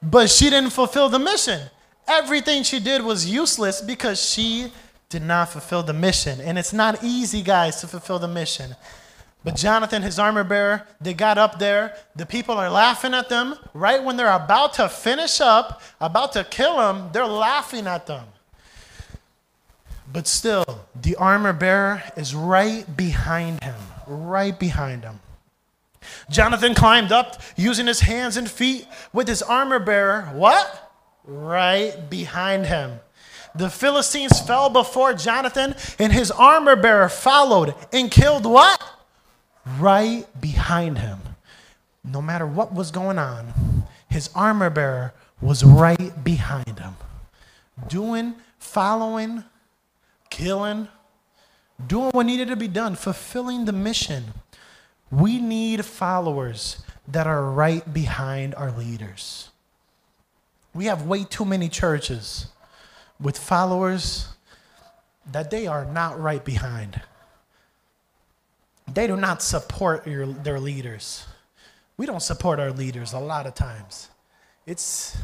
But 0.02 0.30
she 0.30 0.48
didn't 0.48 0.70
fulfill 0.70 1.10
the 1.10 1.18
mission. 1.18 1.60
Everything 2.06 2.62
she 2.62 2.80
did 2.80 3.02
was 3.02 3.28
useless 3.30 3.82
because 3.82 4.22
she 4.22 4.72
did 5.08 5.22
not 5.22 5.48
fulfill 5.48 5.82
the 5.82 5.92
mission. 5.92 6.40
And 6.40 6.58
it's 6.58 6.72
not 6.72 7.02
easy, 7.02 7.42
guys, 7.42 7.80
to 7.80 7.86
fulfill 7.86 8.18
the 8.18 8.28
mission. 8.28 8.76
But 9.44 9.56
Jonathan, 9.56 10.02
his 10.02 10.18
armor 10.18 10.44
bearer, 10.44 10.86
they 11.00 11.14
got 11.14 11.38
up 11.38 11.58
there. 11.58 11.96
The 12.16 12.26
people 12.26 12.56
are 12.56 12.70
laughing 12.70 13.14
at 13.14 13.28
them. 13.28 13.54
Right 13.72 14.02
when 14.02 14.16
they're 14.16 14.30
about 14.30 14.74
to 14.74 14.88
finish 14.88 15.40
up, 15.40 15.80
about 16.00 16.32
to 16.32 16.44
kill 16.44 16.80
him, 16.90 17.10
they're 17.12 17.26
laughing 17.26 17.86
at 17.86 18.06
them. 18.06 18.24
But 20.12 20.26
still, 20.26 20.86
the 21.00 21.16
armor 21.16 21.52
bearer 21.52 22.02
is 22.16 22.34
right 22.34 22.84
behind 22.96 23.62
him, 23.62 23.76
right 24.06 24.58
behind 24.58 25.04
him. 25.04 25.20
Jonathan 26.30 26.74
climbed 26.74 27.12
up 27.12 27.40
using 27.56 27.86
his 27.86 28.00
hands 28.00 28.36
and 28.36 28.50
feet 28.50 28.86
with 29.12 29.28
his 29.28 29.42
armor 29.42 29.78
bearer, 29.78 30.22
what? 30.34 30.92
Right 31.24 32.08
behind 32.08 32.66
him. 32.66 33.00
The 33.54 33.70
Philistines 33.70 34.40
fell 34.40 34.70
before 34.70 35.14
Jonathan, 35.14 35.74
and 35.98 36.12
his 36.12 36.30
armor 36.30 36.76
bearer 36.76 37.08
followed 37.08 37.74
and 37.92 38.10
killed 38.10 38.44
what? 38.44 38.82
Right 39.78 40.26
behind 40.40 40.98
him. 40.98 41.18
No 42.04 42.22
matter 42.22 42.46
what 42.46 42.72
was 42.72 42.90
going 42.90 43.18
on, 43.18 43.52
his 44.08 44.30
armor 44.34 44.70
bearer 44.70 45.12
was 45.40 45.64
right 45.64 46.24
behind 46.24 46.78
him. 46.78 46.96
Doing, 47.88 48.34
following, 48.58 49.44
killing, 50.30 50.88
doing 51.86 52.10
what 52.10 52.26
needed 52.26 52.48
to 52.48 52.56
be 52.56 52.68
done, 52.68 52.96
fulfilling 52.96 53.64
the 53.64 53.72
mission. 53.72 54.24
We 55.10 55.38
need 55.40 55.84
followers 55.84 56.82
that 57.06 57.26
are 57.26 57.50
right 57.50 57.92
behind 57.92 58.54
our 58.54 58.70
leaders. 58.70 59.50
We 60.74 60.86
have 60.86 61.06
way 61.06 61.24
too 61.24 61.44
many 61.44 61.68
churches 61.68 62.48
with 63.20 63.36
followers 63.36 64.28
that 65.32 65.50
they 65.50 65.66
are 65.66 65.84
not 65.84 66.20
right 66.20 66.44
behind. 66.44 67.00
They 68.92 69.06
do 69.06 69.16
not 69.16 69.42
support 69.42 70.06
your, 70.06 70.26
their 70.26 70.60
leaders. 70.60 71.26
We 71.96 72.06
don't 72.06 72.22
support 72.22 72.60
our 72.60 72.70
leaders 72.70 73.12
a 73.12 73.18
lot 73.18 73.46
of 73.46 73.54
times. 73.54 74.08
It's 74.66 75.16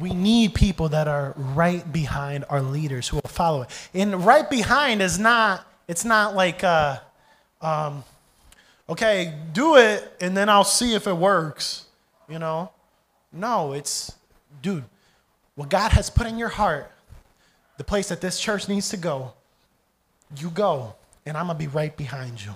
we 0.00 0.12
need 0.12 0.54
people 0.54 0.90
that 0.90 1.08
are 1.08 1.32
right 1.36 1.90
behind 1.90 2.44
our 2.50 2.60
leaders 2.60 3.08
who 3.08 3.16
will 3.16 3.30
follow 3.30 3.62
it. 3.62 3.70
And 3.94 4.24
right 4.24 4.48
behind 4.48 5.00
is 5.00 5.18
not, 5.18 5.66
it's 5.88 6.04
not 6.04 6.34
like, 6.34 6.62
uh, 6.62 6.98
um, 7.62 8.04
okay, 8.88 9.34
do 9.52 9.76
it 9.76 10.16
and 10.20 10.36
then 10.36 10.48
I'll 10.48 10.64
see 10.64 10.94
if 10.94 11.06
it 11.06 11.16
works, 11.16 11.86
you 12.28 12.38
know? 12.38 12.70
No, 13.32 13.72
it's, 13.72 14.14
dude, 14.60 14.84
what 15.56 15.68
God 15.68 15.92
has 15.92 16.08
put 16.08 16.26
in 16.26 16.38
your 16.38 16.48
heart, 16.48 16.90
the 17.78 17.84
place 17.84 18.08
that 18.08 18.20
this 18.20 18.38
church 18.38 18.68
needs 18.68 18.90
to 18.90 18.96
go, 18.96 19.32
you 20.36 20.50
go, 20.50 20.94
and 21.24 21.36
I'm 21.36 21.46
going 21.46 21.58
to 21.58 21.64
be 21.64 21.68
right 21.68 21.94
behind 21.96 22.42
you. 22.42 22.54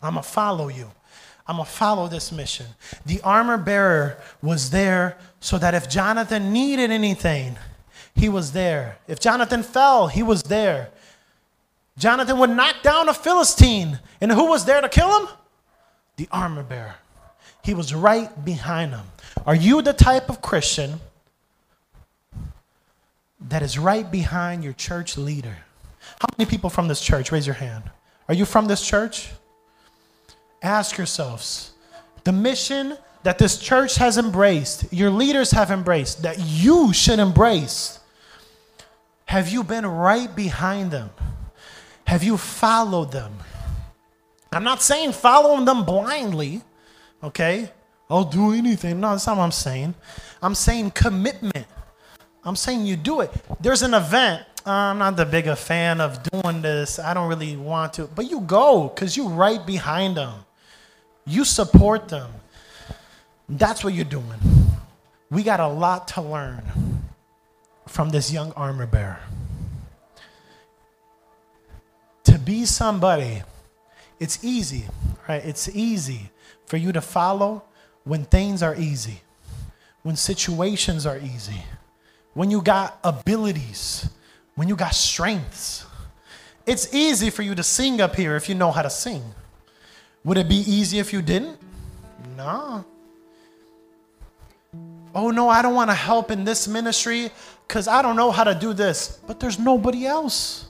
I'm 0.00 0.14
going 0.14 0.24
to 0.24 0.28
follow 0.28 0.68
you. 0.68 0.90
I'm 1.46 1.56
going 1.56 1.66
to 1.66 1.72
follow 1.72 2.08
this 2.08 2.30
mission. 2.30 2.66
The 3.06 3.20
armor 3.22 3.56
bearer 3.56 4.18
was 4.42 4.70
there 4.70 5.16
so 5.40 5.58
that 5.58 5.74
if 5.74 5.88
Jonathan 5.88 6.52
needed 6.52 6.90
anything, 6.90 7.56
he 8.14 8.28
was 8.28 8.52
there. 8.52 8.98
If 9.06 9.18
Jonathan 9.18 9.62
fell, 9.62 10.08
he 10.08 10.22
was 10.22 10.42
there. 10.44 10.90
Jonathan 11.96 12.38
would 12.38 12.50
knock 12.50 12.76
down 12.82 13.08
a 13.08 13.14
Philistine, 13.14 13.98
and 14.20 14.30
who 14.30 14.46
was 14.46 14.64
there 14.64 14.80
to 14.80 14.88
kill 14.88 15.20
him? 15.20 15.28
The 16.16 16.28
armor 16.30 16.62
bearer. 16.62 16.96
He 17.64 17.74
was 17.74 17.94
right 17.94 18.44
behind 18.44 18.92
him. 18.92 19.06
Are 19.46 19.54
you 19.54 19.82
the 19.82 19.92
type 19.92 20.28
of 20.28 20.42
Christian 20.42 21.00
that 23.40 23.62
is 23.62 23.78
right 23.78 24.10
behind 24.10 24.64
your 24.64 24.72
church 24.72 25.16
leader. 25.16 25.56
How 26.20 26.28
many 26.36 26.50
people 26.50 26.70
from 26.70 26.88
this 26.88 27.00
church? 27.00 27.30
Raise 27.30 27.46
your 27.46 27.54
hand. 27.54 27.84
Are 28.28 28.34
you 28.34 28.44
from 28.44 28.66
this 28.66 28.84
church? 28.86 29.30
Ask 30.62 30.96
yourselves 30.96 31.72
the 32.24 32.32
mission 32.32 32.96
that 33.22 33.38
this 33.38 33.58
church 33.58 33.96
has 33.96 34.18
embraced, 34.18 34.92
your 34.92 35.10
leaders 35.10 35.50
have 35.50 35.70
embraced, 35.70 36.22
that 36.22 36.38
you 36.38 36.92
should 36.92 37.18
embrace. 37.18 37.98
Have 39.26 39.48
you 39.48 39.62
been 39.62 39.86
right 39.86 40.34
behind 40.34 40.90
them? 40.90 41.10
Have 42.06 42.24
you 42.24 42.36
followed 42.36 43.12
them? 43.12 43.34
I'm 44.52 44.64
not 44.64 44.82
saying 44.82 45.12
following 45.12 45.64
them 45.64 45.84
blindly, 45.84 46.62
okay? 47.22 47.70
I'll 48.08 48.24
do 48.24 48.52
anything. 48.52 49.00
No, 49.00 49.10
that's 49.10 49.26
not 49.26 49.36
what 49.36 49.44
I'm 49.44 49.52
saying. 49.52 49.94
I'm 50.40 50.54
saying 50.54 50.92
commitment. 50.92 51.66
I'm 52.48 52.56
saying 52.56 52.86
you 52.86 52.96
do 52.96 53.20
it. 53.20 53.30
There's 53.60 53.82
an 53.82 53.92
event. 53.92 54.42
I'm 54.64 54.98
not 54.98 55.16
the 55.16 55.26
big 55.26 55.46
a 55.46 55.54
fan 55.54 56.00
of 56.00 56.22
doing 56.22 56.62
this. 56.62 56.98
I 56.98 57.12
don't 57.12 57.28
really 57.28 57.58
want 57.58 57.92
to, 57.94 58.06
but 58.06 58.30
you 58.30 58.40
go 58.40 58.88
because 58.88 59.18
you're 59.18 59.28
right 59.28 59.64
behind 59.66 60.16
them. 60.16 60.32
You 61.26 61.44
support 61.44 62.08
them. 62.08 62.30
That's 63.50 63.84
what 63.84 63.92
you're 63.92 64.06
doing. 64.06 64.40
We 65.30 65.42
got 65.42 65.60
a 65.60 65.68
lot 65.68 66.08
to 66.08 66.22
learn 66.22 66.62
from 67.86 68.08
this 68.08 68.32
young 68.32 68.52
armor 68.52 68.86
bearer. 68.86 69.20
To 72.24 72.38
be 72.38 72.64
somebody, 72.64 73.42
it's 74.18 74.42
easy, 74.42 74.86
right? 75.28 75.44
It's 75.44 75.68
easy 75.68 76.30
for 76.64 76.78
you 76.78 76.92
to 76.92 77.02
follow 77.02 77.64
when 78.04 78.24
things 78.24 78.62
are 78.62 78.74
easy, 78.74 79.20
when 80.02 80.16
situations 80.16 81.04
are 81.04 81.18
easy 81.18 81.62
when 82.38 82.52
you 82.52 82.62
got 82.62 83.00
abilities, 83.02 84.08
when 84.54 84.68
you 84.68 84.76
got 84.76 84.94
strengths. 84.94 85.84
It's 86.66 86.94
easy 86.94 87.30
for 87.30 87.42
you 87.42 87.52
to 87.56 87.64
sing 87.64 88.00
up 88.00 88.14
here 88.14 88.36
if 88.36 88.48
you 88.48 88.54
know 88.54 88.70
how 88.70 88.82
to 88.82 88.90
sing. 88.90 89.24
Would 90.22 90.38
it 90.38 90.48
be 90.48 90.58
easy 90.58 91.00
if 91.00 91.12
you 91.12 91.20
didn't? 91.20 91.58
No. 92.36 92.84
Oh, 95.16 95.32
no, 95.32 95.48
I 95.48 95.62
don't 95.62 95.74
want 95.74 95.90
to 95.90 95.96
help 95.96 96.30
in 96.30 96.44
this 96.44 96.68
ministry 96.68 97.32
because 97.66 97.88
I 97.88 98.02
don't 98.02 98.14
know 98.14 98.30
how 98.30 98.44
to 98.44 98.54
do 98.54 98.72
this. 98.72 99.18
But 99.26 99.40
there's 99.40 99.58
nobody 99.58 100.06
else. 100.06 100.66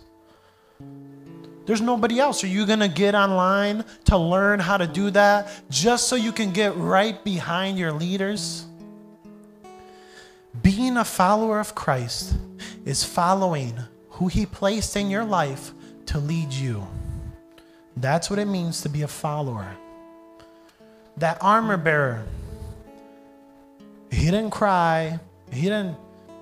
There's 1.66 1.82
nobody 1.82 2.18
else. 2.18 2.42
Are 2.44 2.46
you 2.46 2.64
going 2.64 2.80
to 2.80 2.88
get 2.88 3.14
online 3.14 3.84
to 4.06 4.16
learn 4.16 4.58
how 4.58 4.78
to 4.78 4.86
do 4.86 5.10
that 5.10 5.50
just 5.68 6.08
so 6.08 6.16
you 6.16 6.32
can 6.32 6.50
get 6.50 6.74
right 6.76 7.22
behind 7.24 7.78
your 7.78 7.92
leaders? 7.92 8.64
Being 10.62 10.96
a 10.96 11.04
follower 11.04 11.60
of 11.60 11.74
Christ 11.74 12.34
is 12.84 13.04
following 13.04 13.78
who 14.10 14.28
He 14.28 14.46
placed 14.46 14.96
in 14.96 15.10
your 15.10 15.24
life 15.24 15.72
to 16.06 16.18
lead 16.18 16.52
you. 16.52 16.86
That's 17.96 18.30
what 18.30 18.38
it 18.38 18.46
means 18.46 18.80
to 18.82 18.88
be 18.88 19.02
a 19.02 19.08
follower. 19.08 19.68
That 21.16 21.38
armor 21.40 21.76
bearer, 21.76 22.24
he 24.10 24.26
didn't 24.26 24.50
cry. 24.50 25.18
He 25.50 25.62
didn't, 25.62 25.96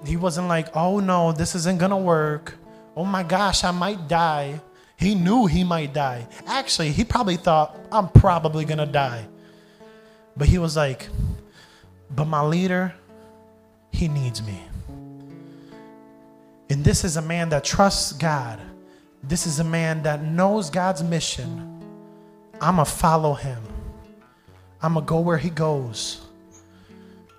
he 0.04 0.16
wasn't 0.16 0.48
like, 0.48 0.76
oh 0.76 1.00
no, 1.00 1.32
this 1.32 1.54
isn't 1.54 1.78
gonna 1.78 1.98
work. 1.98 2.54
Oh 2.96 3.04
my 3.04 3.22
gosh, 3.22 3.64
I 3.64 3.70
might 3.70 4.08
die. 4.08 4.60
He 4.96 5.14
knew 5.14 5.46
he 5.46 5.64
might 5.64 5.92
die. 5.92 6.26
Actually, 6.46 6.92
he 6.92 7.04
probably 7.04 7.36
thought, 7.36 7.76
I'm 7.92 8.08
probably 8.08 8.64
gonna 8.64 8.86
die. 8.86 9.26
But 10.36 10.48
he 10.48 10.58
was 10.58 10.76
like, 10.76 11.08
but 12.14 12.26
my 12.26 12.42
leader, 12.42 12.94
he 13.90 14.08
needs 14.08 14.42
me. 14.42 14.60
And 16.68 16.84
this 16.84 17.04
is 17.04 17.16
a 17.16 17.22
man 17.22 17.48
that 17.50 17.64
trusts 17.64 18.12
God. 18.12 18.60
This 19.22 19.46
is 19.46 19.60
a 19.60 19.64
man 19.64 20.02
that 20.02 20.22
knows 20.22 20.70
God's 20.70 21.02
mission. 21.02 21.82
I'm 22.60 22.76
going 22.76 22.86
to 22.86 22.90
follow 22.90 23.34
him. 23.34 23.62
I'm 24.82 24.94
going 24.94 25.04
to 25.04 25.08
go 25.08 25.20
where 25.20 25.38
he 25.38 25.50
goes. 25.50 26.26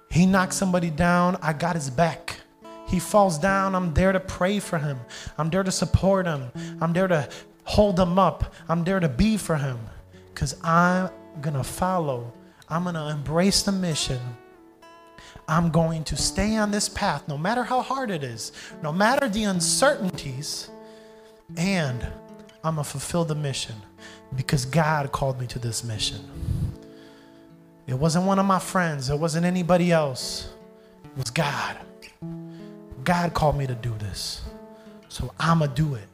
He 0.10 0.26
knocks 0.26 0.56
somebody 0.56 0.89
down, 0.89 1.38
I 1.41 1.54
got 1.54 1.76
his 1.76 1.89
back. 1.89 2.39
He 2.88 3.00
falls 3.00 3.38
down, 3.38 3.76
I'm 3.76 3.93
there 3.93 4.14
to 4.14 4.20
pray 4.20 4.60
for 4.60 4.78
him. 4.78 5.00
I'm 5.38 5.50
there 5.50 5.64
to 5.64 5.72
support 5.72 6.26
him. 6.26 6.50
I'm 6.80 6.93
there 6.93 7.08
to 7.08 7.28
hold 7.66 8.00
him 8.00 8.18
up. 8.18 8.54
I'm 8.70 8.86
there 8.86 9.02
to 9.02 9.10
be 9.10 9.36
for 9.36 9.58
him 9.58 9.78
because 10.34 10.56
I'm 10.64 11.10
going 11.41 11.56
to 11.56 11.64
follow. 11.64 12.32
I'm 12.70 12.84
going 12.84 12.95
to 12.95 13.10
embrace 13.10 13.64
the 13.64 13.74
mission. 13.74 14.20
I'm 15.48 15.70
going 15.70 16.04
to 16.06 16.18
stay 16.18 16.58
on 16.58 16.72
this 16.72 16.89
path 16.89 17.28
no 17.28 17.38
matter 17.38 17.64
how 17.64 17.82
hard 17.82 18.12
it 18.12 18.24
is, 18.24 18.52
no 18.82 18.91
matter 18.91 19.30
the 19.30 19.45
uncertainties, 19.45 20.70
and 21.56 22.06
I'm 22.64 22.76
going 22.76 22.84
to 22.84 22.89
fulfill 22.89 23.24
the 23.24 23.36
mission 23.36 23.76
because 24.36 24.66
God 24.66 25.12
called 25.14 25.39
me 25.39 25.48
to 25.48 25.60
this 25.60 25.86
mission. 25.86 26.20
It 27.88 27.93
wasn't 27.93 28.26
one 28.26 28.39
of 28.39 28.45
my 28.45 28.60
friends, 28.60 29.10
it 29.10 29.18
wasn't 29.18 29.45
anybody 29.45 29.91
else, 29.91 30.50
it 31.06 31.18
was 31.18 31.30
God. 31.30 31.78
God 33.06 33.34
called 33.34 33.58
me 33.58 33.66
to 33.68 33.76
do 33.76 33.95
this, 34.00 34.41
so 35.08 35.34
I'm 35.39 35.60
going 35.60 35.74
to 35.74 35.82
do 35.82 35.95
it. 35.95 36.08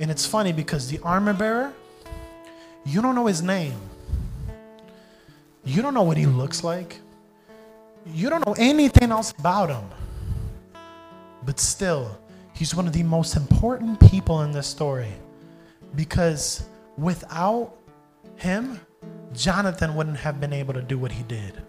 And 0.00 0.10
it's 0.10 0.26
funny 0.26 0.52
because 0.52 0.88
the 0.88 0.98
armor 1.04 1.32
bearer, 1.32 1.72
you 2.84 3.00
don't 3.00 3.14
know 3.14 3.26
his 3.26 3.42
name. 3.42 3.78
You 5.64 5.82
don't 5.82 5.94
know 5.94 6.02
what 6.02 6.16
he 6.16 6.26
looks 6.26 6.64
like. 6.64 6.98
You 8.06 8.30
don't 8.30 8.46
know 8.46 8.54
anything 8.58 9.10
else 9.12 9.32
about 9.38 9.70
him. 9.70 9.84
But 11.44 11.60
still, 11.60 12.18
he's 12.54 12.74
one 12.74 12.86
of 12.86 12.92
the 12.92 13.02
most 13.02 13.36
important 13.36 14.00
people 14.10 14.42
in 14.42 14.52
this 14.52 14.66
story. 14.66 15.12
Because 15.94 16.64
without 16.96 17.76
him, 18.36 18.80
Jonathan 19.32 19.94
wouldn't 19.94 20.18
have 20.18 20.40
been 20.40 20.52
able 20.52 20.74
to 20.74 20.82
do 20.82 20.98
what 20.98 21.12
he 21.12 21.22
did. 21.24 21.62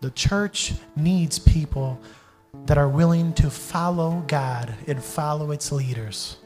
The 0.00 0.10
church 0.10 0.74
needs 0.94 1.38
people 1.38 2.00
that 2.66 2.78
are 2.78 2.88
willing 2.88 3.32
to 3.34 3.50
follow 3.50 4.22
God 4.26 4.74
and 4.86 5.02
follow 5.02 5.50
its 5.50 5.72
leaders. 5.72 6.36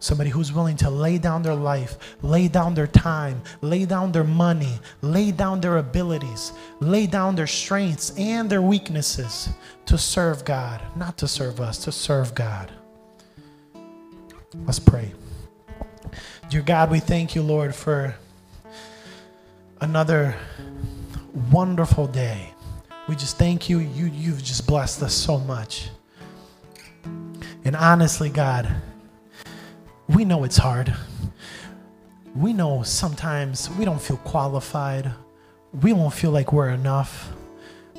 Somebody 0.00 0.30
who's 0.30 0.50
willing 0.50 0.78
to 0.78 0.88
lay 0.88 1.18
down 1.18 1.42
their 1.42 1.54
life, 1.54 2.16
lay 2.22 2.48
down 2.48 2.74
their 2.74 2.86
time, 2.86 3.42
lay 3.60 3.84
down 3.84 4.12
their 4.12 4.24
money, 4.24 4.78
lay 5.02 5.30
down 5.30 5.60
their 5.60 5.76
abilities, 5.76 6.52
lay 6.80 7.06
down 7.06 7.36
their 7.36 7.46
strengths 7.46 8.10
and 8.16 8.48
their 8.48 8.62
weaknesses 8.62 9.50
to 9.84 9.98
serve 9.98 10.42
God, 10.46 10.80
not 10.96 11.18
to 11.18 11.28
serve 11.28 11.60
us, 11.60 11.84
to 11.84 11.92
serve 11.92 12.34
God. 12.34 12.72
Let's 14.64 14.78
pray. 14.78 15.12
Dear 16.48 16.62
God, 16.62 16.90
we 16.90 16.98
thank 16.98 17.34
you, 17.34 17.42
Lord, 17.42 17.74
for 17.74 18.16
another 19.82 20.34
wonderful 21.52 22.06
day. 22.06 22.54
We 23.06 23.16
just 23.16 23.36
thank 23.36 23.68
you. 23.68 23.80
You 23.80 24.06
you've 24.06 24.42
just 24.42 24.66
blessed 24.66 25.02
us 25.02 25.12
so 25.12 25.38
much. 25.38 25.90
And 27.64 27.76
honestly, 27.76 28.30
God, 28.30 28.74
we 30.14 30.24
know 30.24 30.42
it's 30.42 30.56
hard. 30.56 30.92
We 32.34 32.52
know 32.52 32.82
sometimes 32.82 33.70
we 33.70 33.84
don't 33.84 34.00
feel 34.00 34.16
qualified. 34.18 35.12
We 35.82 35.92
won't 35.92 36.14
feel 36.14 36.32
like 36.32 36.52
we're 36.52 36.70
enough. 36.70 37.30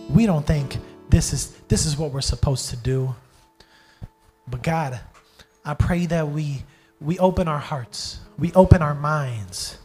We 0.10 0.26
don't 0.26 0.46
think 0.46 0.78
this 1.10 1.32
is 1.32 1.52
this 1.70 1.86
is 1.86 1.98
what 1.98 2.12
we're 2.12 2.22
supposed 2.22 2.70
to 2.70 2.78
do. 2.78 3.16
But 4.48 4.62
God, 4.62 5.00
I 5.64 5.74
pray 5.74 6.06
that 6.08 6.28
we 6.28 6.64
we 7.00 7.18
open 7.20 7.48
our 7.48 7.60
hearts, 7.60 8.20
we 8.38 8.52
open 8.54 8.82
our 8.82 8.96
minds 8.96 9.78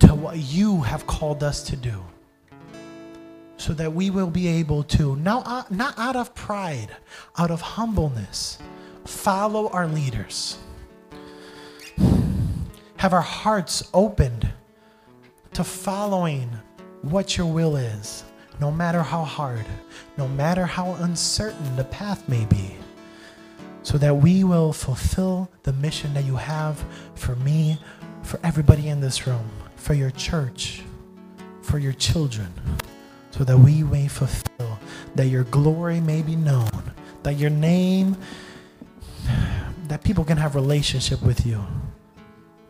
to 0.00 0.14
what 0.14 0.38
you 0.38 0.82
have 0.82 1.06
called 1.06 1.42
us 1.42 1.62
to 1.64 1.76
do. 1.76 2.04
So 3.56 3.72
that 3.72 3.92
we 3.92 4.10
will 4.10 4.30
be 4.30 4.46
able 4.48 4.82
to, 4.84 5.16
now 5.16 5.42
uh, 5.46 5.62
not 5.70 5.98
out 5.98 6.14
of 6.14 6.34
pride, 6.34 6.94
out 7.38 7.50
of 7.50 7.62
humbleness, 7.62 8.58
follow 9.06 9.70
our 9.70 9.88
leaders 9.88 10.58
have 12.96 13.12
our 13.12 13.20
hearts 13.20 13.88
opened 13.92 14.50
to 15.52 15.64
following 15.64 16.50
what 17.02 17.36
your 17.36 17.46
will 17.46 17.76
is, 17.76 18.24
no 18.60 18.70
matter 18.70 19.02
how 19.02 19.22
hard, 19.22 19.64
no 20.16 20.26
matter 20.28 20.64
how 20.64 20.92
uncertain 20.94 21.76
the 21.76 21.84
path 21.84 22.28
may 22.28 22.44
be, 22.46 22.74
so 23.82 23.98
that 23.98 24.16
we 24.16 24.44
will 24.44 24.72
fulfill 24.72 25.48
the 25.62 25.72
mission 25.74 26.12
that 26.14 26.24
you 26.24 26.36
have 26.36 26.82
for 27.14 27.36
me, 27.36 27.78
for 28.22 28.40
everybody 28.42 28.88
in 28.88 29.00
this 29.00 29.26
room, 29.26 29.48
for 29.76 29.94
your 29.94 30.10
church, 30.10 30.82
for 31.62 31.78
your 31.78 31.92
children, 31.92 32.52
so 33.30 33.44
that 33.44 33.56
we 33.56 33.82
may 33.82 34.08
fulfill, 34.08 34.78
that 35.14 35.26
your 35.26 35.44
glory 35.44 36.00
may 36.00 36.22
be 36.22 36.34
known, 36.34 36.92
that 37.22 37.34
your 37.34 37.50
name, 37.50 38.16
that 39.88 40.02
people 40.02 40.24
can 40.24 40.36
have 40.38 40.54
relationship 40.54 41.22
with 41.22 41.46
you. 41.46 41.64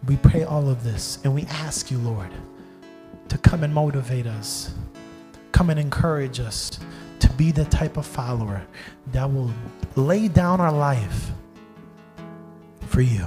We 0.06 0.16
pray 0.16 0.44
all 0.44 0.68
of 0.68 0.84
this 0.84 1.18
and 1.24 1.34
we 1.34 1.42
ask 1.46 1.90
you, 1.90 1.98
Lord, 1.98 2.30
to 3.28 3.38
come 3.38 3.64
and 3.64 3.74
motivate 3.74 4.26
us, 4.26 4.72
come 5.52 5.70
and 5.70 5.80
encourage 5.80 6.38
us 6.38 6.78
to 7.18 7.28
be 7.30 7.50
the 7.50 7.64
type 7.64 7.96
of 7.96 8.06
follower 8.06 8.64
that 9.12 9.32
will 9.32 9.52
lay 9.96 10.28
down 10.28 10.60
our 10.60 10.72
life 10.72 11.30
for 12.86 13.00
you. 13.00 13.26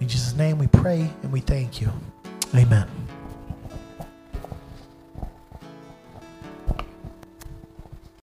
In 0.00 0.08
Jesus' 0.08 0.34
name 0.34 0.58
we 0.58 0.66
pray 0.66 1.10
and 1.22 1.32
we 1.32 1.40
thank 1.40 1.80
you. 1.80 1.90
Amen. 2.54 3.05